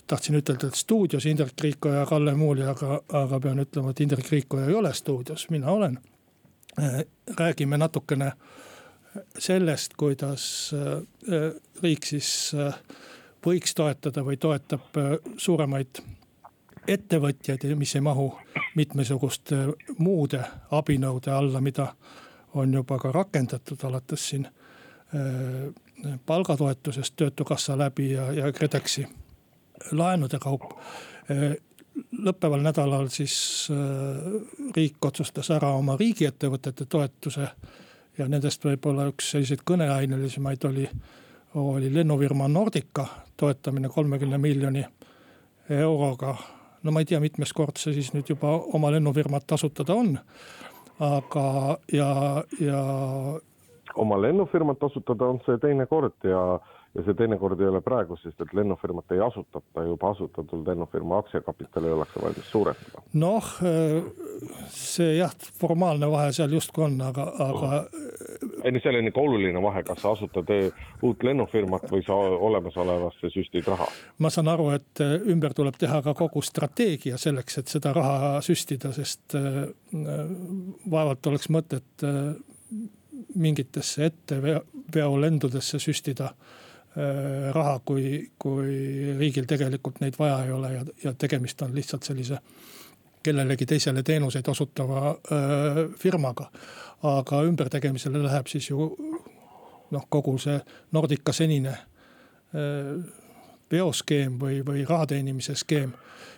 [0.07, 4.31] tahtsin ütelda, et stuudios Indrek Riikoja ja Kalle Muuli, aga, aga pean ütlema, et Indrek
[4.31, 6.12] Riikoja ei ole stuudios, mina olen Äh,
[7.39, 8.33] räägime natukene
[9.39, 12.79] sellest, kuidas äh, riik siis äh,
[13.45, 14.97] võiks toetada või toetab
[15.37, 16.01] suuremaid
[16.89, 18.31] ettevõtjaid, mis ei mahu
[18.75, 19.57] mitmesuguste
[19.99, 21.93] muude abinõude alla, mida
[22.55, 24.49] on juba ka rakendatud alates siin
[26.27, 29.07] palgatoetusest Töötukassa läbi ja, ja KredExi
[29.93, 30.73] laenude kaup
[32.25, 33.35] lõppeval nädalal siis
[33.73, 37.49] äh, riik otsustas ära oma riigiettevõtete toetuse.
[38.19, 40.89] ja nendest võib-olla üks selliseid kõneainelisemaid oli,
[41.55, 43.07] oli lennufirma Nordica
[43.37, 44.85] toetamine kolmekümne miljoni
[45.71, 46.37] euroga.
[46.83, 50.19] no ma ei tea, mitmes kord see siis nüüd juba oma lennufirmat asutada on.
[51.01, 52.83] aga, ja, ja.
[53.95, 56.61] oma lennufirmat asutada on see teine kord ja
[56.95, 61.93] ja see teinekord ei ole praegu, sest et lennufirmat ei asutata, juba asutatud lennufirma aktsiakapitali
[61.93, 63.03] ollakse valmis suurendada.
[63.23, 63.49] noh,
[64.77, 67.81] see jah, formaalne vahe seal justkui on, aga, aga.
[68.65, 70.53] ei no seal on ikka oluline vahe, kas sa asutad
[71.03, 72.19] uut lennufirmat või sa
[72.51, 73.89] olemasolevasse süstid raha.
[74.19, 78.93] ma saan aru, et ümber tuleb teha ka kogu strateegia selleks, et seda raha süstida,
[78.93, 79.37] sest
[80.93, 82.05] vaevalt oleks mõtet
[83.33, 86.35] mingitesse etteveolendudesse süstida
[87.55, 92.37] raha, kui, kui riigil tegelikult neid vaja ei ole ja, ja tegemist on lihtsalt sellise
[93.23, 96.51] kellelegi teisele teenuseid osutava äh, firmaga.
[97.03, 98.85] aga ümbertegemisele läheb siis ju
[99.91, 100.61] noh, kogu see
[100.93, 102.93] Nordica senine äh,
[103.73, 105.93] veoskeem või, või raha teenimise skeem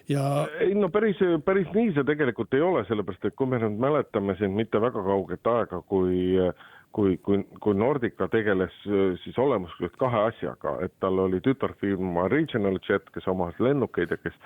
[0.09, 0.47] ja.
[0.61, 4.37] ei no päris, päris nii see tegelikult ei ole, sellepärast et kui me nüüd mäletame
[4.38, 9.97] siin mitte väga kauget aega, kui äh, kui, kui, kui Nordica tegeles äh, siis olemuslikult
[9.99, 14.37] kahe asjaga, et tal oli tütarfirma Regional Jet, kes omas lennukeid ja kes,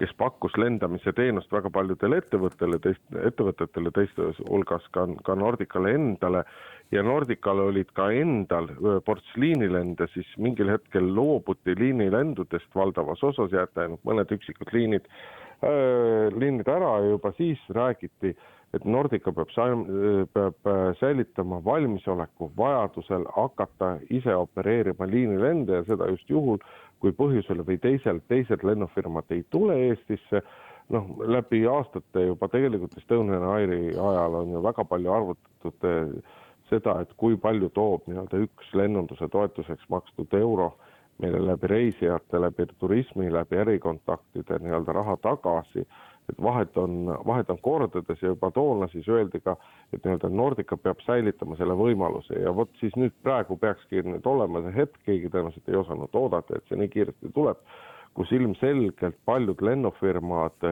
[0.00, 6.44] kes pakkus lendamise teenust väga paljudele ettevõttele, teist, ettevõtetele, teiste hulgas ka, ka Nordicale endale.
[6.90, 13.52] ja Nordical olid ka endal äh, ports liinilende, siis mingil hetkel loobuti liinilendudest valdavas osas,
[13.52, 15.10] jäeti ainult mõned üksikud liinid,
[15.60, 18.32] äh, liinid ära ja juba siis räägiti
[18.76, 19.52] et Nordica peab,
[20.34, 26.58] peab äh, säilitama valmisoleku vajadusel hakata ise opereerima liinilende ja seda just juhul,
[27.00, 30.42] kui põhjusel või teisel teised lennufirmad ei tule Eestisse.
[30.88, 36.36] noh, läbi aastate juba tegelikult Estonian Airi ajal on ju väga palju arvutatud äh,
[36.70, 40.74] seda, et kui palju toob nii-öelda üks lennunduse toetuseks makstud euro
[41.18, 45.84] meile läbi reisijate, läbi turismi, läbi ärikontaktide nii-öelda raha tagasi
[46.28, 49.56] et vahet on, vahet on kordades ja juba toona siis öeldi ka,
[49.92, 54.62] et nii-öelda Nordica peab säilitama selle võimaluse ja vot siis nüüd praegu peakski nüüd olema
[54.66, 57.60] see hetk, keegi tõenäoliselt ei osanud oodata, et see nii kiiresti tuleb,
[58.18, 60.68] kus ilmselgelt paljud lennufirmad,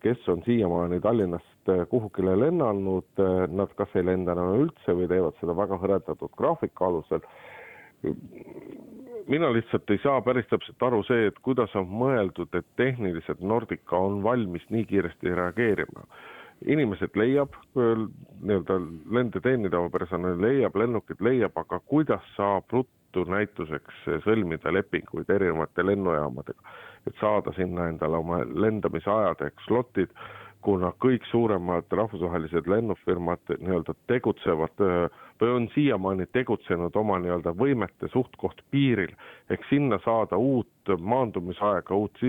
[0.00, 5.56] kes on siiamaani Tallinnast kuhugile lennanud, nad kas ei lenda enam üldse või teevad seda
[5.56, 7.26] väga hõredatud graafiku alusel
[9.30, 13.98] mina lihtsalt ei saa päris täpselt aru see, et kuidas on mõeldud, et tehniliselt Nordica
[13.98, 16.06] on valmis nii kiiresti reageerima.
[16.66, 18.74] inimesed leiab, nii-öelda
[19.16, 26.74] lende teenindava personali leiab, lennukid leiab, aga kuidas saab ruttu näituseks sõlmida lepinguid erinevate lennujaamadega,
[27.08, 30.12] et saada sinna endale oma lendamise ajadeks slotid
[30.62, 34.82] kuna kõik suuremad rahvusvahelised lennufirmad nii-öelda tegutsevad
[35.40, 39.14] või on siiamaani tegutsenud oma nii-öelda võimete suht-koht piiril,
[39.50, 42.20] ehk sinna saada uut maandumisaega, uut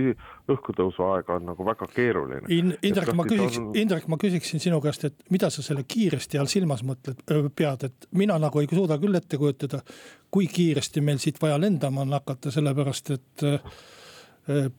[0.51, 2.73] õhkutõusuaega on nagu väga keeruline In,.
[2.87, 6.51] Indrek, ma küsiks on..., Indrek, ma küsiksin sinu käest, et mida sa selle kiiresti all
[6.51, 7.23] silmas mõtled,
[7.55, 9.83] pead, et mina nagu ei suuda küll ette kujutada,
[10.31, 13.49] kui kiiresti meil siit vaja lendama on hakata, sellepärast et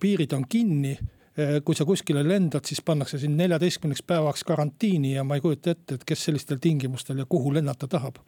[0.01, 0.97] piirid on kinni
[1.65, 5.97] kui sa kuskile lendad, siis pannakse sind neljateistkümneks päevaks karantiini ja ma ei kujuta ette,
[5.97, 8.21] et kes sellistel tingimustel ja kuhu lennata tahab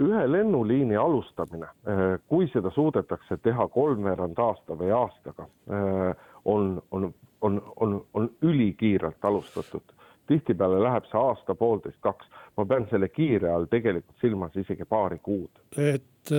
[0.00, 6.12] ühe lennuliini alustamine, eh, kui seda suudetakse teha kolmveerand aasta või aastaga, eh,
[6.44, 9.96] on, on, on, on, on ülikiirelt alustatud.
[10.30, 12.26] tihtipeale läheb see aasta, poolteist, kaks.
[12.56, 15.50] ma pean selle kiire all tegelikult silmas isegi paari kuud.
[15.76, 16.32] et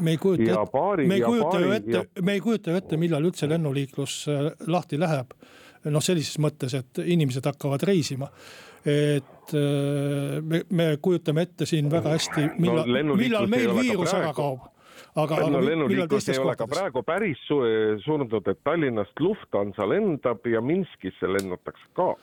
[0.00, 3.28] me ei kujuta ette, me ei kujuta ju ette, me ei kujuta ju ette, millal
[3.28, 5.34] üldse lennuliiklus äh, lahti läheb.
[5.82, 8.30] noh, sellises mõttes, et inimesed hakkavad reisima.
[8.86, 14.32] et äh, me, me kujutame ette siin väga hästi, millal no,, millal meil viirus ära
[14.34, 14.72] kaob
[15.14, 17.58] aga, no lennuliiklus ei ole ka praegu päris su
[18.04, 22.14] surnud, et Tallinnast Lufthansa lendab ja Minskisse lennatakse ka.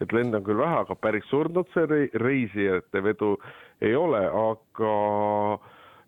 [0.00, 3.36] et lend on küll vähe, aga päris surnud see reisijate vedu
[3.84, 4.94] ei ole, aga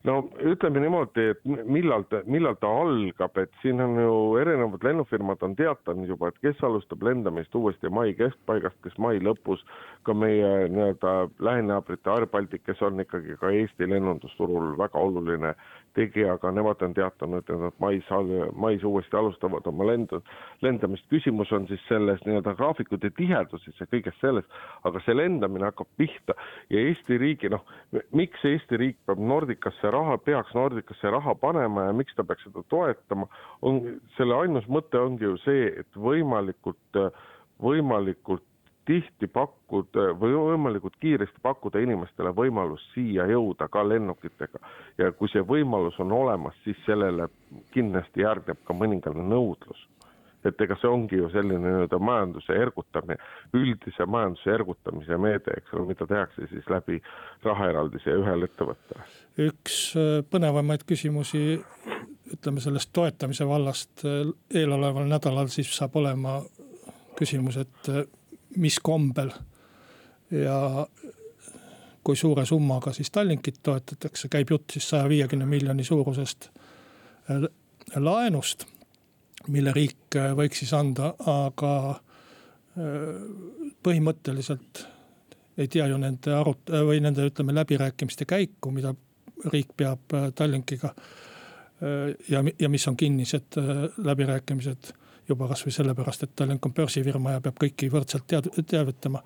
[0.08, 5.42] no ütleme niimoodi, et millal ta, millal ta algab, et siin on ju erinevad lennufirmad
[5.44, 9.64] on teatanud juba, et kes alustab lendamist uuesti mai keskpaigast, kes mai lõpus.
[10.02, 11.10] ka meie nii-öelda
[11.44, 15.52] lähinaabrite Air Baltic, kes on ikkagi ka Eesti lennundusturul väga oluline
[15.96, 18.10] tegija, aga nemad on teatanud, et nad mais,
[18.54, 20.20] mais uuesti alustavad oma lendu,
[20.62, 21.06] lendamist.
[21.10, 24.46] küsimus on siis selles nii-öelda graafikute tiheduses ja kõiges selles,
[24.84, 26.36] aga see lendamine hakkab pihta
[26.70, 27.64] ja Eesti riigi noh,
[28.16, 32.64] miks Eesti riik peab Nordicasse raha, peaks Nordicasse raha panema ja miks ta peaks seda
[32.72, 33.28] toetama,
[33.62, 33.82] on,
[34.16, 37.02] selle ainus mõte ongi ju see, et võimalikult,
[37.60, 38.46] võimalikult
[38.88, 44.58] tihti pakkuda või võimalikult kiiresti pakkuda inimestele võimalus siia jõuda ka lennukitega.
[44.98, 47.28] ja kui see võimalus on olemas, siis sellele
[47.74, 49.86] kindlasti järgneb ka mõningane nõudlus
[50.44, 53.18] et ega see ongi ju selline nii-öelda majanduse ergutamine,
[53.52, 56.96] üldise majanduse ergutamise meede, eks ole, mida tehakse siis läbi
[57.44, 59.04] rahaeraldise ühele ettevõttele.
[59.50, 61.60] üks äh, põnevamaid küsimusi
[62.30, 64.04] ütleme sellest toetamise vallast
[64.54, 66.38] eeloleval nädalal siis saab olema
[67.18, 67.90] küsimus, et
[68.56, 69.30] mis kombel
[70.30, 70.86] ja
[72.04, 76.48] kui suure summaga siis Tallinkit toetatakse, käib jutt siis saja viiekümne miljoni suurusest
[77.30, 77.44] äh,
[77.96, 78.64] laenust,
[79.48, 83.04] mille riik äh, võiks siis anda, aga äh,
[83.82, 84.86] põhimõtteliselt
[85.60, 88.94] ei tea ju nende arut- või nende, ütleme läbirääkimiste käiku, mida
[89.52, 90.94] riik peab Tallinkiga.
[92.28, 93.56] ja, ja mis on kinnised
[94.04, 94.90] läbirääkimised
[95.30, 99.22] juba kasvõi sellepärast, et Tallink on börsifirma ja peab kõiki võrdselt tead-, teavitama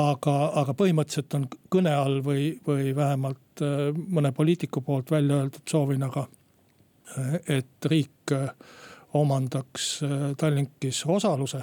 [0.00, 5.70] aga, aga põhimõtteliselt on kõne all või, või vähemalt äh, mõne poliitiku poolt välja öeldud
[5.70, 6.26] soovina ka,
[7.18, 8.48] äh, et riik äh,
[9.14, 10.00] omandaks
[10.36, 11.60] Tallinkis osaluse.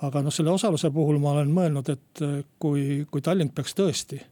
[0.00, 2.20] aga noh, selle osaluse puhul ma olen mõelnud, et
[2.58, 4.22] kui, kui Tallink peaks tõesti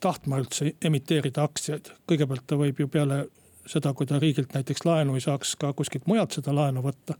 [0.00, 3.22] tahtma üldse emiteerida aktsiaid, kõigepealt ta võib ju peale
[3.68, 7.18] seda, kui ta riigilt näiteks laenu ei saaks ka kuskilt mujalt seda laenu võtta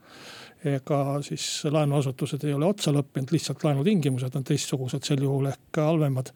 [0.65, 6.33] ega siis laenuasutused ei ole otsa lõppenud, lihtsalt laenutingimused on teistsugused, sel juhul ehk halvemad.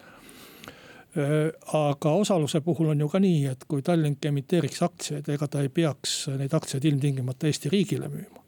[1.73, 5.69] aga osaluse puhul on ju ka nii, et kui Tallink emiteeriks aktsiaid, ega ta ei
[5.69, 8.41] peaks neid aktsiaid ilmtingimata Eesti riigile müüma.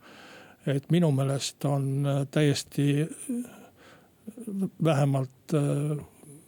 [0.66, 3.08] et minu meelest on täiesti
[4.84, 5.52] vähemalt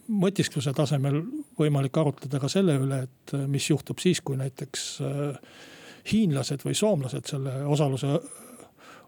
[0.07, 1.21] mõtiskluse tasemel
[1.59, 4.85] võimalik arutleda ka selle üle, et mis juhtub siis, kui näiteks
[6.11, 8.19] hiinlased või soomlased selle osaluse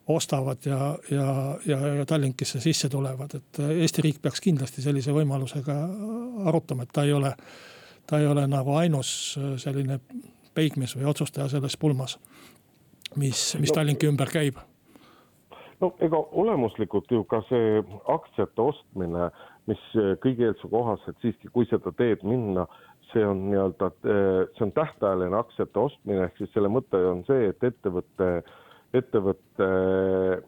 [0.10, 5.76] ostavad ja, ja, ja, ja Tallinkisse sisse tulevad, et Eesti riik peaks kindlasti sellise võimalusega
[6.50, 7.34] arutama, et ta ei ole,
[8.10, 9.12] ta ei ole nagu ainus
[9.62, 10.00] selline
[10.58, 12.18] peigmees või otsustaja selles pulmas,
[13.16, 14.58] mis, mis no, Tallinki ümber käib
[15.82, 19.30] no ega olemuslikult ju ka see aktsiate ostmine,
[19.70, 19.82] mis
[20.24, 22.66] kõigi eelduse kohaselt siiski, kui seda teed minna,
[23.14, 27.70] see on nii-öelda, see on tähtajaline aktsiate ostmine, ehk siis selle mõte on see, et
[27.72, 28.32] ettevõte
[28.98, 30.40] ettevõte äh,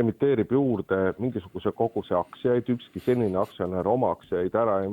[0.00, 4.92] emiteerib juurde mingisuguse koguse aktsiaid, ükski senine aktsionär oma aktsiaid ära ei,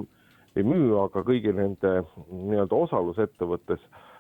[0.56, 1.98] ei müü, aga kõigi nende
[2.32, 4.15] nii-öelda osalus ettevõttes äh,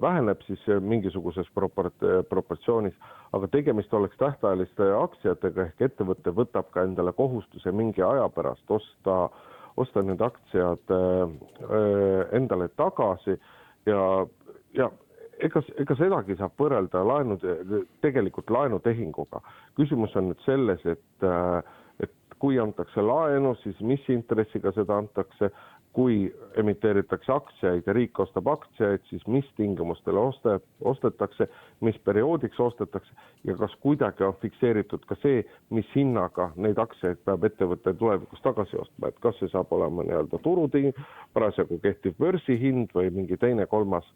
[0.00, 2.94] väheneb siis mingisuguses proport-, proportsioonis,
[3.32, 9.18] aga tegemist oleks tähtajaliste aktsiatega ehk ettevõte võtab ka endale kohustuse mingi aja pärast osta,
[9.76, 11.36] osta need aktsiad äh,
[12.38, 13.38] endale tagasi
[13.86, 14.02] ja,
[14.76, 14.90] ja
[15.44, 17.38] ega, ega sedagi saab võrrelda laenu,
[18.04, 19.42] tegelikult laenutehinguga.
[19.78, 21.62] küsimus on nüüd selles, et, äh,
[22.04, 25.50] et kui antakse laenu, siis mis intressiga seda antakse,
[25.96, 26.28] kui
[26.60, 31.48] emiteeritakse aktsiaid ja riik ostab aktsiaid, siis mis tingimustel oste, ostetakse,
[31.80, 33.14] mis perioodiks ostetakse
[33.48, 35.42] ja kas kuidagi on fikseeritud ka see,
[35.74, 40.42] mis hinnaga neid aktsiaid peab ettevõte tulevikus tagasi ostma, et kas see saab olema nii-öelda
[40.44, 40.92] turuting,
[41.34, 44.06] parasjagu kehtiv börsihind või mingi teine, kolmas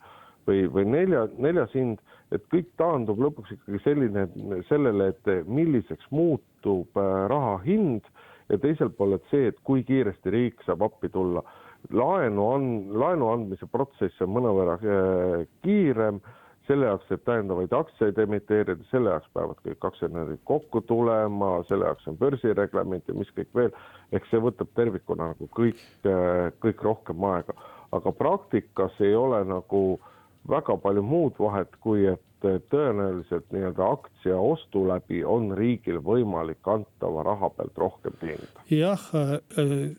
[0.46, 2.02] või, või nelja, neljas hind,
[2.34, 4.26] et kõik taandub lõpuks ikkagi selline,
[4.68, 8.06] sellele, et milliseks muutub äh, raha hind
[8.52, 11.44] ja teiselt pool, et see, et kui kiiresti riik saab appi tulla.
[11.90, 12.68] Laenu on,
[12.98, 16.20] laenu andmise protsess on mõnevõrra äh, kiirem,
[16.68, 22.06] selle jaoks, et täiendavaid aktsiaid emiteerida, selle jaoks peavad kõik aktsionärid kokku tulema, selle jaoks
[22.10, 23.72] on börsireglement ja mis kõik veel.
[24.12, 27.56] ehk see võtab tervikuna nagu kõik, äh, kõik rohkem aega,
[27.92, 30.00] aga praktikas ei ole nagu
[30.48, 37.22] väga palju muud vahet, kui et tõenäoliselt nii-öelda aktsia ostu läbi on riigil võimalik antava
[37.26, 38.64] raha pealt rohkem teenida.
[38.70, 39.06] jah,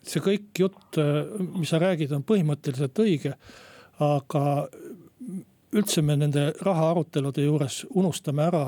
[0.02, 1.00] see kõik jutt,
[1.56, 3.34] mis sa räägid, on põhimõtteliselt õige.
[4.02, 4.68] aga
[5.74, 8.64] üldse me nende raha arutelude juures unustame ära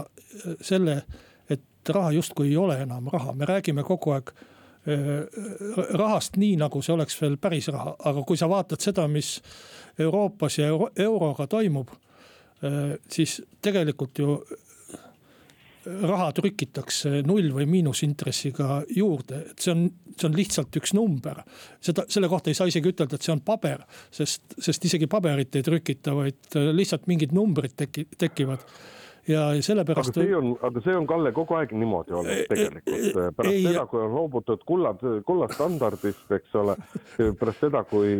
[0.61, 1.03] selle,
[1.51, 4.33] et raha justkui ei ole enam raha, me räägime kogu aeg
[5.99, 9.41] rahast nii, nagu see oleks veel päris raha, aga kui sa vaatad seda, mis
[9.99, 11.91] Euroopas ja euro, euroga toimub,
[13.13, 14.39] siis tegelikult ju
[15.87, 19.85] raha trükitakse null või miinusintressiga juurde, et see on,
[20.17, 21.43] see on lihtsalt üks number.
[21.81, 25.55] seda, selle kohta ei saa isegi ütelda, et see on paber, sest, sest isegi paberit
[25.57, 28.67] ei trükita, vaid lihtsalt mingid numbrid teki-, tekivad
[29.29, 30.17] ja sellepärast.
[30.17, 33.87] aga see on, aga see on, Kalle, kogu aeg niimoodi olnud tegelikult, pärast ei, seda,
[33.91, 36.77] kui on loobutud kullad, kullastandardist, eks ole,
[37.39, 38.13] pärast seda, kui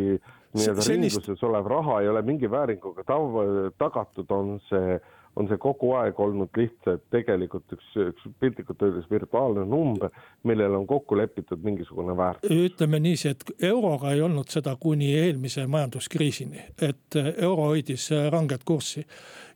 [0.57, 1.19] nii-öelda sellist...
[1.19, 3.39] ringluses olev raha ei ole mingi vääringuga tav,
[3.77, 4.99] tagatud, on see
[5.37, 10.09] on see kogu aeg olnud lihtsalt tegelikult üks, üks piltlikult öeldes virtuaalne number,
[10.49, 12.51] millel on kokku lepitud mingisugune väärtus.
[12.51, 19.05] ütleme niiviisi, et euroga ei olnud seda kuni eelmise majanduskriisini, et euro hoidis ranget kurssi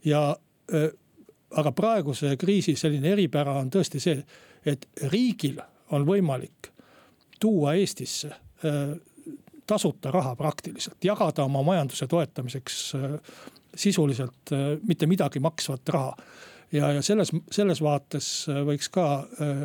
[0.06, 0.36] ja
[1.58, 4.22] aga praeguse kriisi selline eripära on tõesti see,
[4.66, 5.60] et riigil
[5.92, 6.72] on võimalik
[7.42, 8.94] tuua Eestisse äh,
[9.68, 13.18] tasuta raha praktiliselt, jagada oma majanduse toetamiseks äh,
[13.76, 14.52] sisuliselt
[14.84, 16.16] mitte midagi maksvat raha
[16.72, 18.28] ja, ja selles, selles vaates
[18.68, 19.62] võiks ka äh,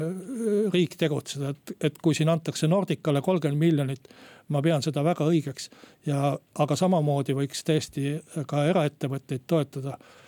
[0.74, 4.09] riik tegutseda, et, et kui siin antakse Nordicale kolmkümmend miljonit.
[4.49, 5.70] ma pean seda väga õigeks
[6.07, 10.26] ja, aga samamoodi võiks tõesti ka eraettevõtteid toetada äh,.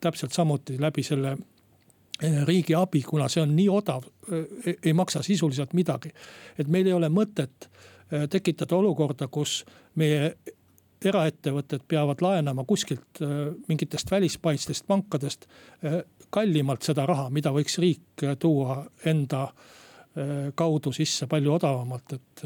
[0.00, 5.22] Täpselt samuti läbi selle äh, riigi abi, kuna see on nii odav, äh, ei maksa
[5.22, 6.12] sisuliselt midagi.
[6.58, 10.34] et meil ei ole mõtet äh, tekitada olukorda, kus meie
[11.08, 15.46] eraettevõtted peavad laenama kuskilt äh, mingitest välispaistest pankadest
[15.84, 19.50] äh, kallimalt seda raha, mida võiks riik äh, tuua enda
[20.58, 22.40] kaudu sisse palju odavamalt, et,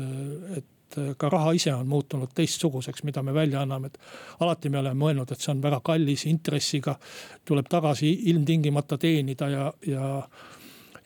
[0.58, 0.66] et
[1.16, 3.98] ka raha ise on muutunud teistsuguseks, mida me välja anname, et.
[4.40, 6.96] alati me oleme mõelnud, et see on väga kallis intressiga,
[7.44, 10.10] tuleb tagasi ilmtingimata teenida ja, ja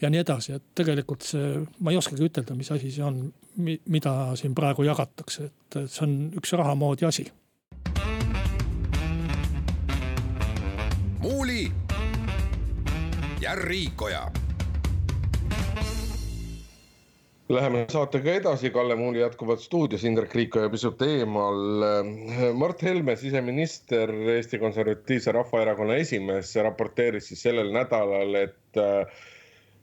[0.01, 3.21] ja nii edasi, et tegelikult see, ma ei oskagi ütelda, mis asi see on,
[3.59, 7.27] mida siin praegu jagatakse, et see on üks raha moodi asi.
[11.19, 11.67] muuli
[13.43, 14.48] ja Riikoja
[17.49, 21.81] Läheme saatega edasi, Kalle Muuli jätkuvalt stuudios, Indrek Riikoja pisut eemal.
[22.61, 28.83] Mart Helme, siseminister, Eesti Konservatiivse Rahvaerakonna esimees, raporteeris siis sellel nädalal, et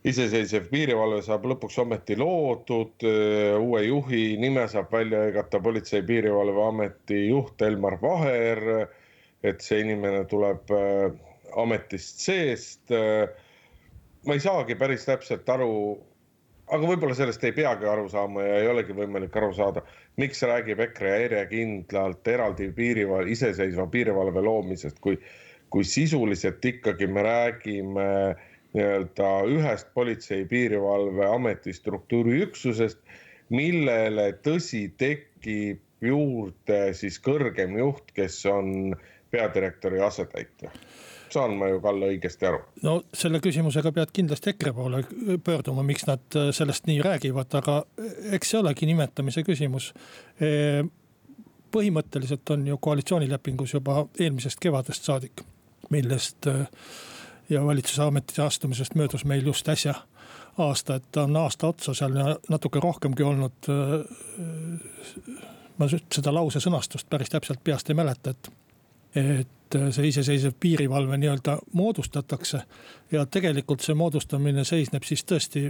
[0.05, 3.09] iseseisev piirivalve saab lõpuks ometi loodud.
[3.57, 8.87] uue juhi nime saab välja hõigata Politsei- ja Piirivalveameti juht Elmar Vaher.
[9.43, 11.11] et see inimene tuleb äh,
[11.57, 12.89] ametist seest.
[14.25, 15.97] ma ei saagi päris täpselt aru,
[16.73, 19.83] aga võib-olla sellest ei peagi aru saama ja ei olegi võimalik aru saada,
[20.21, 25.19] miks räägib EKRE järjekindlalt eraldi piirivalve, iseseisva piirivalve loomisest, kui,
[25.69, 28.09] kui sisuliselt ikkagi me räägime
[28.75, 32.99] nii-öelda ühest politsei piirivalveameti struktuuriüksusest,
[33.53, 38.95] millele tõsi tekib juurde siis kõrgem juht, kes on
[39.31, 40.73] peadirektori asetäitja
[41.33, 42.61] saan ma ju, Kalle, õigesti aru?
[42.85, 45.01] no selle küsimusega pead kindlasti EKRE poole
[45.43, 47.81] pöörduma, miks nad sellest nii räägivad, aga
[48.37, 49.93] eks see olegi nimetamise küsimus.
[51.75, 55.43] põhimõtteliselt on ju koalitsioonilepingus juba eelmisest kevadest saadik,
[55.89, 56.47] millest
[57.49, 59.93] ja valitsuse ametisse astumisest möödus meil just äsja
[60.57, 62.15] aasta, et ta on aasta otsa seal
[62.49, 63.69] natuke rohkemgi olnud.
[65.77, 68.49] ma seda lause sõnastust päris täpselt peast ei mäleta, et,
[69.15, 72.61] et see iseseisev piirivalve nii-öelda moodustatakse.
[73.11, 75.65] ja tegelikult see moodustamine seisneb siis tõesti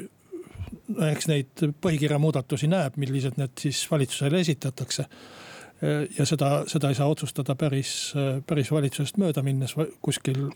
[1.11, 5.05] eks neid põhikirja muudatusi näeb, millised need siis valitsusele esitatakse.
[6.17, 8.13] ja seda, seda ei saa otsustada päris,
[8.47, 10.47] päris valitsusest mööda minnes kuskil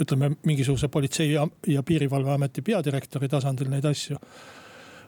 [0.00, 4.16] ütleme mingisuguse politsei ja, ja piirivalveameti peadirektori tasandil neid asju.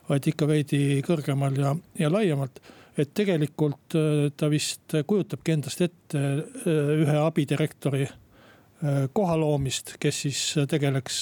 [0.09, 2.61] vaid ikka veidi kõrgemal ja, ja laiemalt.
[2.99, 10.21] Et tegelikult äh, ta vist kujutabki endast ette äh, ühe abidirektori äh, koha loomist, kes
[10.27, 11.21] siis tegeleks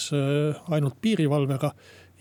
[0.70, 1.72] ainult piirivalvega.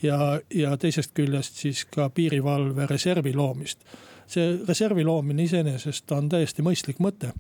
[0.02, 3.84] ja, ja teisest küljest siis ka piirivalve reservi loomist.
[4.28, 7.34] see reservi loomine iseenesest on täiesti mõistlik mõte.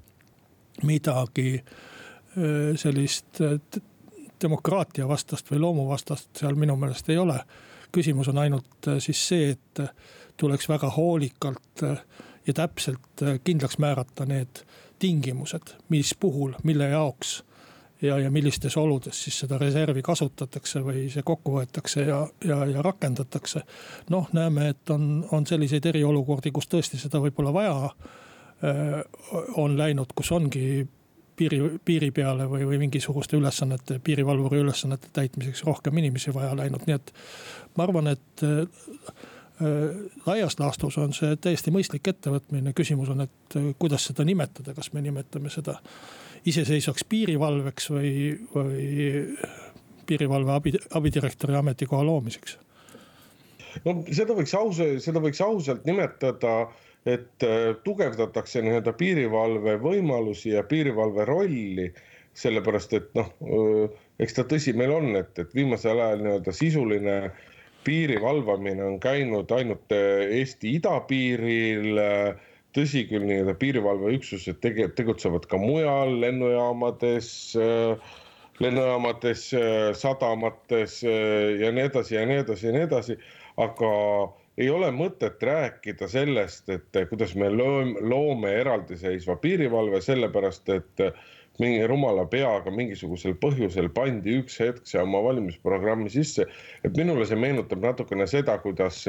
[0.84, 1.64] midagi
[2.76, 3.41] sellist
[4.41, 7.39] demokraatia vastast või loomuvastast seal minu meelest ei ole.
[7.91, 9.82] küsimus on ainult siis see, et
[10.42, 12.04] tuleks väga hoolikalt äh,
[12.48, 14.64] ja täpselt kindlaks määrata need
[15.00, 17.42] tingimused, mis puhul, mille jaoks
[18.02, 22.82] ja, ja millistes oludes siis seda reservi kasutatakse või see kokku võetakse ja, ja, ja
[22.86, 23.62] rakendatakse.
[24.10, 27.78] noh, näeme, et on, on selliseid eriolukordi, kus tõesti seda võib-olla vaja
[29.58, 30.86] on läinud, kus ongi
[31.36, 36.98] piiri, piiri peale või, või mingisuguste ülesannete, piirivalvuri ülesannete täitmiseks rohkem inimesi vaja läinud, nii
[37.00, 37.14] et.
[37.78, 38.46] ma arvan, et
[40.26, 44.91] laias laastus on see täiesti mõistlik ettevõtmine, küsimus on, et äh, kuidas seda nimetada, kas
[44.93, 45.78] me nimetame seda
[46.45, 48.14] iseseisvaks piirivalveks või,
[48.55, 48.86] või
[50.09, 52.57] piirivalve abi, abidirektori ametikoha loomiseks.
[53.86, 56.55] no seda võiks aus, seda võiks ausalt nimetada
[57.05, 61.93] et äh, tugevdatakse nii-öelda piirivalve võimalusi ja piirivalve rolli.
[62.34, 67.16] sellepärast et noh, äh, eks ta tõsi meil on, et, et viimasel ajal nii-öelda sisuline
[67.84, 72.01] piiri valvamine on käinud ainult äh, Eesti idapiiril.
[72.71, 77.27] tõsi küll, nii-öelda piirivalveüksused tege-, tegutsevad ka mujal lennujaamades
[78.61, 79.41] lennujaamades,
[79.99, 83.17] sadamates ja nii edasi ja nii edasi ja nii edasi,
[83.59, 83.91] aga
[84.61, 91.05] ei ole mõtet rääkida sellest, et kuidas me loome eraldiseisva piirivalve, sellepärast et
[91.60, 96.45] mingi rumala peaga mingisugusel põhjusel pandi üks hetk see oma valimisprogrammi sisse.
[96.88, 99.04] et minule see meenutab natukene seda, kuidas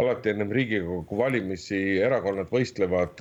[0.00, 3.20] alati ennem riigikogu valimisi erakonnad võistlevad,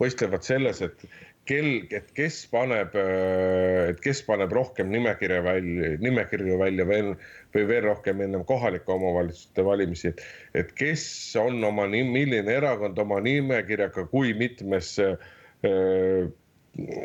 [0.00, 1.04] võistlevad selles, et
[1.48, 7.14] kel, et kes paneb, et kes paneb rohkem nimekirja välja, nimekirju välja veel
[7.56, 10.12] või veel rohkem ennem kohalike omavalitsuste valimisi.
[10.54, 11.04] et kes
[11.40, 16.28] on oma, milline erakond oma nimekirjaga, kui mitmes öö,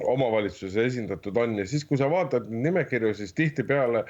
[0.07, 1.57] omavalitsuses esindatud on.
[1.59, 4.05] Ja siis, kui sa vaatad nimekirju, siis tihtipeale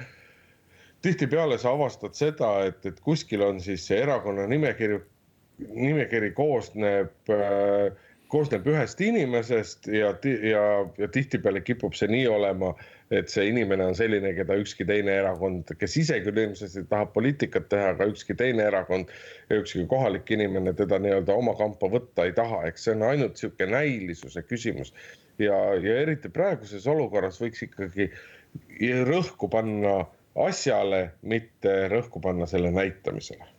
[1.03, 5.01] tihtipeale sa avastad seda, et, et kuskil on siis see erakonna nimekiri,
[5.75, 7.91] nimekiri koosneb äh,
[8.33, 10.13] koosneb ühest inimesest ja,
[10.49, 10.63] ja,
[10.97, 12.71] ja tihtipeale kipub see nii olema,
[13.13, 17.69] et see inimene on selline, keda ükski teine erakond, kes ise küll ilmselt tahab poliitikat
[17.71, 19.11] teha, aga ükski teine erakond
[19.53, 23.67] ükski kohalik inimene teda nii-öelda oma kampa võtta ei taha, eks see on ainult sihuke
[23.69, 24.93] näilisuse küsimus.
[25.39, 28.11] ja, ja eriti praeguses olukorras võiks ikkagi
[29.09, 30.03] rõhku panna
[30.35, 33.49] asjale, mitte rõhku panna selle näitamisele.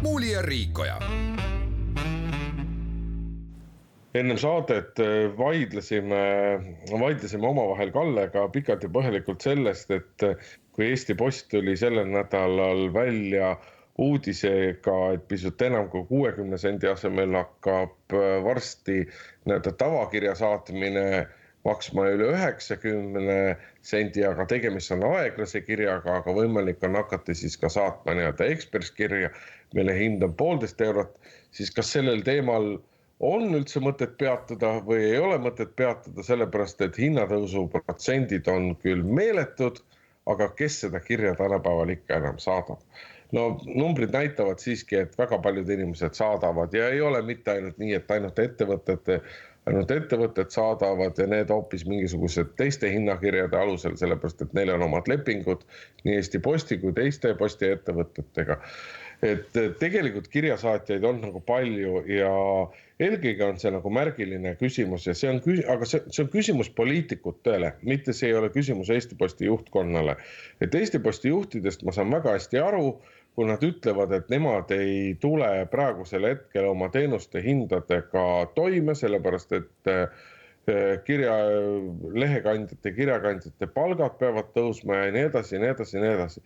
[0.00, 0.96] muuli ja Riikoja
[4.14, 6.22] ennem saadet äh, vaidlesime,
[6.90, 12.88] vaidlesime omavahel Kallega pikalt ja põhjalikult sellest, et äh, kui Eesti Post tuli sellel nädalal
[12.94, 13.54] välja
[14.00, 19.04] uudisega, et pisut enam kui kuuekümne sendi asemel hakkab äh, varsti
[19.46, 21.06] nii-öelda tavakirja saatmine
[21.64, 23.40] maksma üle üheksakümne
[23.84, 29.30] sendi, aga tegemist on aeglase kirjaga, aga võimalik on hakata siis ka saatma nii-öelda ekspresskirja,
[29.76, 31.12] mille hind on poolteist eurot,
[31.54, 32.78] siis kas sellel teemal
[33.20, 39.04] on üldse mõtet peatuda või ei ole mõtet peatuda, sellepärast et hinnatõusu protsendid on küll
[39.04, 39.82] meeletud,
[40.30, 42.80] aga kes seda kirja tänapäeval ikka enam saadab?
[43.30, 47.92] no numbrid näitavad siiski, et väga paljud inimesed saadavad ja ei ole mitte ainult nii,
[48.00, 49.20] et ainult ettevõtete
[49.68, 55.08] ainult ettevõtted saadavad ja need hoopis mingisugused teiste hinnakirjade alusel, sellepärast et neil on omad
[55.10, 55.62] lepingud
[56.04, 58.56] nii Eesti Posti kui teiste postiettevõtetega
[59.26, 62.30] et tegelikult kirjasaatjaid on nagu palju ja
[63.00, 65.40] eelkõige on see nagu märgiline küsimus ja see on,
[65.74, 70.16] aga see, see on küsimus poliitikutele, mitte see ei ole küsimus Eesti Posti juhtkonnale.
[70.60, 72.94] et Eesti Posti juhtidest ma saan väga hästi aru,
[73.36, 78.24] kui nad ütlevad, et nemad ei tule praegusel hetkel oma teenuste hindadega
[78.56, 81.36] toime, sellepärast et eh, kirja,
[82.24, 86.44] lehekandjate, kirjakandjate palgad peavad tõusma ja nii edasi ja nii edasi ja nii edasi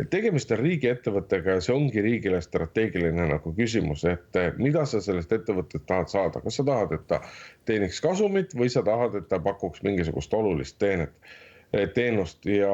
[0.00, 5.00] et tegemist on riigiettevõttega ja see ongi riigile strateegiline nagu küsimus, et eh, mida sa
[5.04, 7.22] sellest ettevõttest tahad saada, kas sa tahad, et ta
[7.68, 11.14] teeniks kasumit või sa tahad, et ta pakuks mingisugust olulist teenet,
[11.72, 12.44] eh, teenust?
[12.50, 12.72] Ja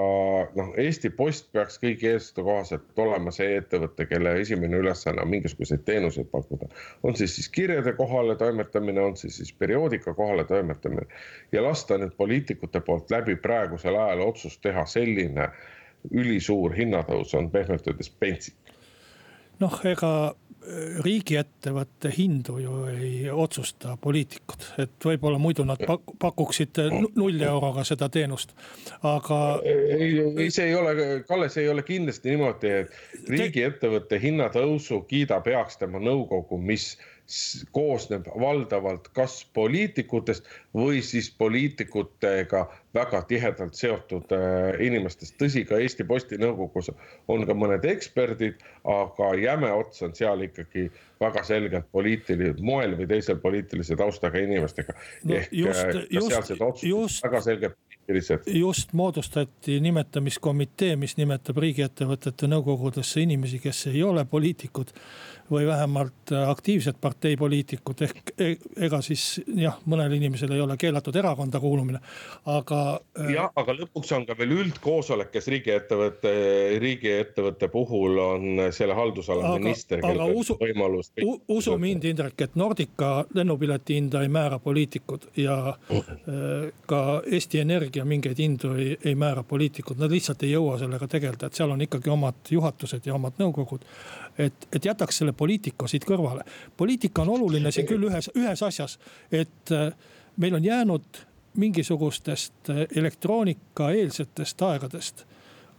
[0.58, 5.84] noh, Eesti Post peaks kõigi eeskujude kohaselt olema see ettevõte, kelle esimene ülesanne on mingisuguseid
[5.86, 6.66] teenuseid pakkuda.
[7.02, 11.06] on siis siis kirjade kohale toimetamine, on siis siis perioodika kohale toimetamine.
[11.52, 15.52] Ja lasta nüüd poliitikute poolt läbi praegusel ajal otsust teha selline
[16.10, 18.54] ülisuur hinnatõus on pehmelt öeldes pentsik.
[19.62, 20.38] noh, ega äh,
[21.04, 26.80] riigiettevõtte hindu ju ei otsusta poliitikud, et võib-olla muidu nad pak pakuksid
[27.14, 28.54] null euroga seda teenust,
[29.02, 29.38] aga.
[29.64, 30.94] ei, ei, see ei ole,
[31.28, 36.96] Kalle, see ei ole kindlasti niimoodi, et riigiettevõtte hinnatõusu kiidab heaks tema nõukogu, mis
[37.72, 45.36] koosneb valdavalt kas poliitikutest või siis poliitikutega väga tihedalt seotud äh, inimestest.
[45.40, 46.90] tõsi, ka Eesti Posti nõukogus
[47.28, 50.90] on ka mõned eksperdid, aga jäme ots on seal ikkagi
[51.22, 55.38] väga selgelt poliitiline, moel või teisel poliitilise taustaga inimestega no,.
[55.38, 58.40] ehk just, äh, just, just, väga selgelt poliitilised.
[58.46, 64.92] just moodustati nimetamiskomitee, mis nimetab riigiettevõtete nõukogudesse inimesi, kes ei ole poliitikud
[65.52, 71.60] või vähemalt aktiivsed parteipoliitikud ehk e-, ega siis jah, mõnel inimesel ei ole keelatud erakonda
[71.60, 72.00] kuulumine,
[72.50, 72.80] aga.
[73.18, 76.32] Äh, jah, aga lõpuks on ka veel üldkoosolek, kes riigiettevõtte,
[76.82, 80.02] riigiettevõtte puhul on selle haldusala minister.
[80.06, 80.56] aga usu,
[81.48, 85.58] usu mind, Indrek, et Nordica lennupileti hinda ei määra poliitikud ja
[85.92, 91.08] äh, ka Eesti Energia mingeid hindu ei, ei määra poliitikud, nad lihtsalt ei jõua sellega
[91.08, 93.86] tegeleda, et seal on ikkagi omad juhatused ja omad nõukogud
[94.38, 96.44] et, et jätaks selle poliitika siit kõrvale.
[96.76, 98.98] poliitika on oluline siin küll ühes, ühes asjas,
[99.32, 99.92] et äh,
[100.36, 101.20] meil on jäänud
[101.56, 105.26] mingisugustest äh, elektroonikaeelsetest aegadest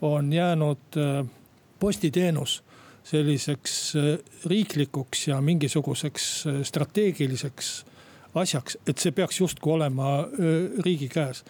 [0.01, 1.25] on jäänud äh,
[1.79, 2.63] postiteenus
[3.03, 3.93] selliseks
[4.45, 7.85] riiklikuks ja mingisuguseks strateegiliseks
[8.35, 10.21] asjaks, et see peaks justkui olema
[10.85, 11.43] riigi käes.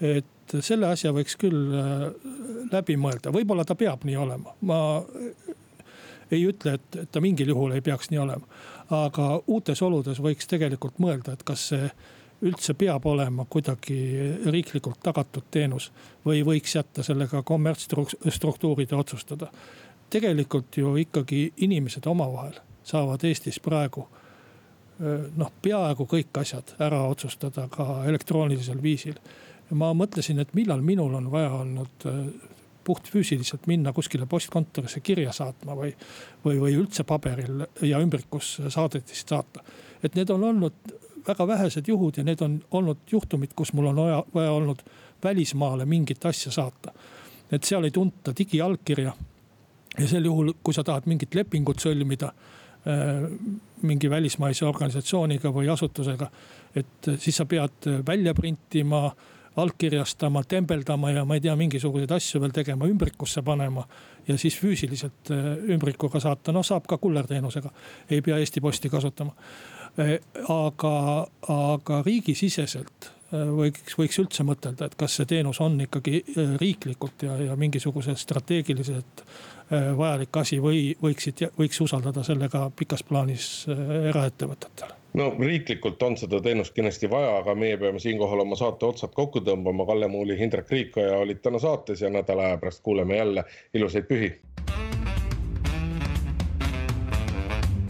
[0.00, 1.74] et selle asja võiks küll
[2.70, 4.78] läbi mõelda, võib-olla ta peab nii olema, ma
[6.32, 8.46] ei ütle, et, et ta mingil juhul ei peaks nii olema.
[8.90, 11.90] aga uutes oludes võiks tegelikult mõelda, et kas see
[12.42, 13.98] üldse peab olema kuidagi
[14.50, 15.92] riiklikult tagatud teenus
[16.26, 19.52] või võiks jätta selle ka kommertsstruktuuride otsustada.
[20.10, 24.08] tegelikult ju ikkagi inimesed omavahel saavad Eestis praegu
[25.36, 29.14] noh, peaaegu kõik asjad ära otsustada ka elektroonilisel viisil.
[29.70, 32.04] ma mõtlesin, et millal minul on vaja olnud
[32.84, 35.92] puhtfüüsiliselt minna kuskile postkontorisse kirja saatma või,
[36.44, 39.64] või, või üldse paberil ja ümbrikus saadetist saata.
[40.02, 40.94] et need on olnud
[41.26, 44.82] väga vähesed juhud ja need on olnud juhtumid, kus mul on vaja, vaja olnud
[45.24, 46.92] välismaale mingit asja saata.
[47.52, 49.12] et seal ei tunta digiallkirja.
[49.98, 53.28] ja sel juhul, kui sa tahad mingit lepingut sõlmida äh,
[53.82, 56.30] mingi välismaise organisatsiooniga või asutusega,
[56.74, 59.10] et siis sa pead välja printima
[59.56, 63.86] allkirjastama, tembeldama ja ma ei tea, mingisuguseid asju veel tegema, ümbrikusse panema.
[64.28, 67.70] ja siis füüsiliselt äh, ümbrikuga saata, noh saab ka kullerteenusega,
[68.10, 69.34] ei pea Eesti Posti kasutama.
[69.98, 70.14] Äh,
[70.48, 76.22] aga, aga riigisiseselt äh, võiks, võiks üldse mõtelda, et kas see teenus on ikkagi
[76.60, 79.26] riiklikult ja, ja mingisuguse strateegiliselt
[79.72, 83.46] vajalik asi või võiksid, võiks usaldada sellega pikas plaanis
[84.12, 89.12] eraettevõtetele no riiklikult on seda teenust kindlasti vaja, aga meie peame siinkohal oma saate otsad
[89.14, 89.86] kokku tõmbama.
[89.86, 93.44] Kalle Muuli, Hindrek Riikoja olid täna saates ja nädala aja pärast kuuleme jälle.
[93.74, 94.40] ilusaid pühi.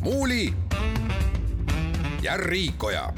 [0.03, 0.49] muuli
[2.23, 3.13] ja Riikoja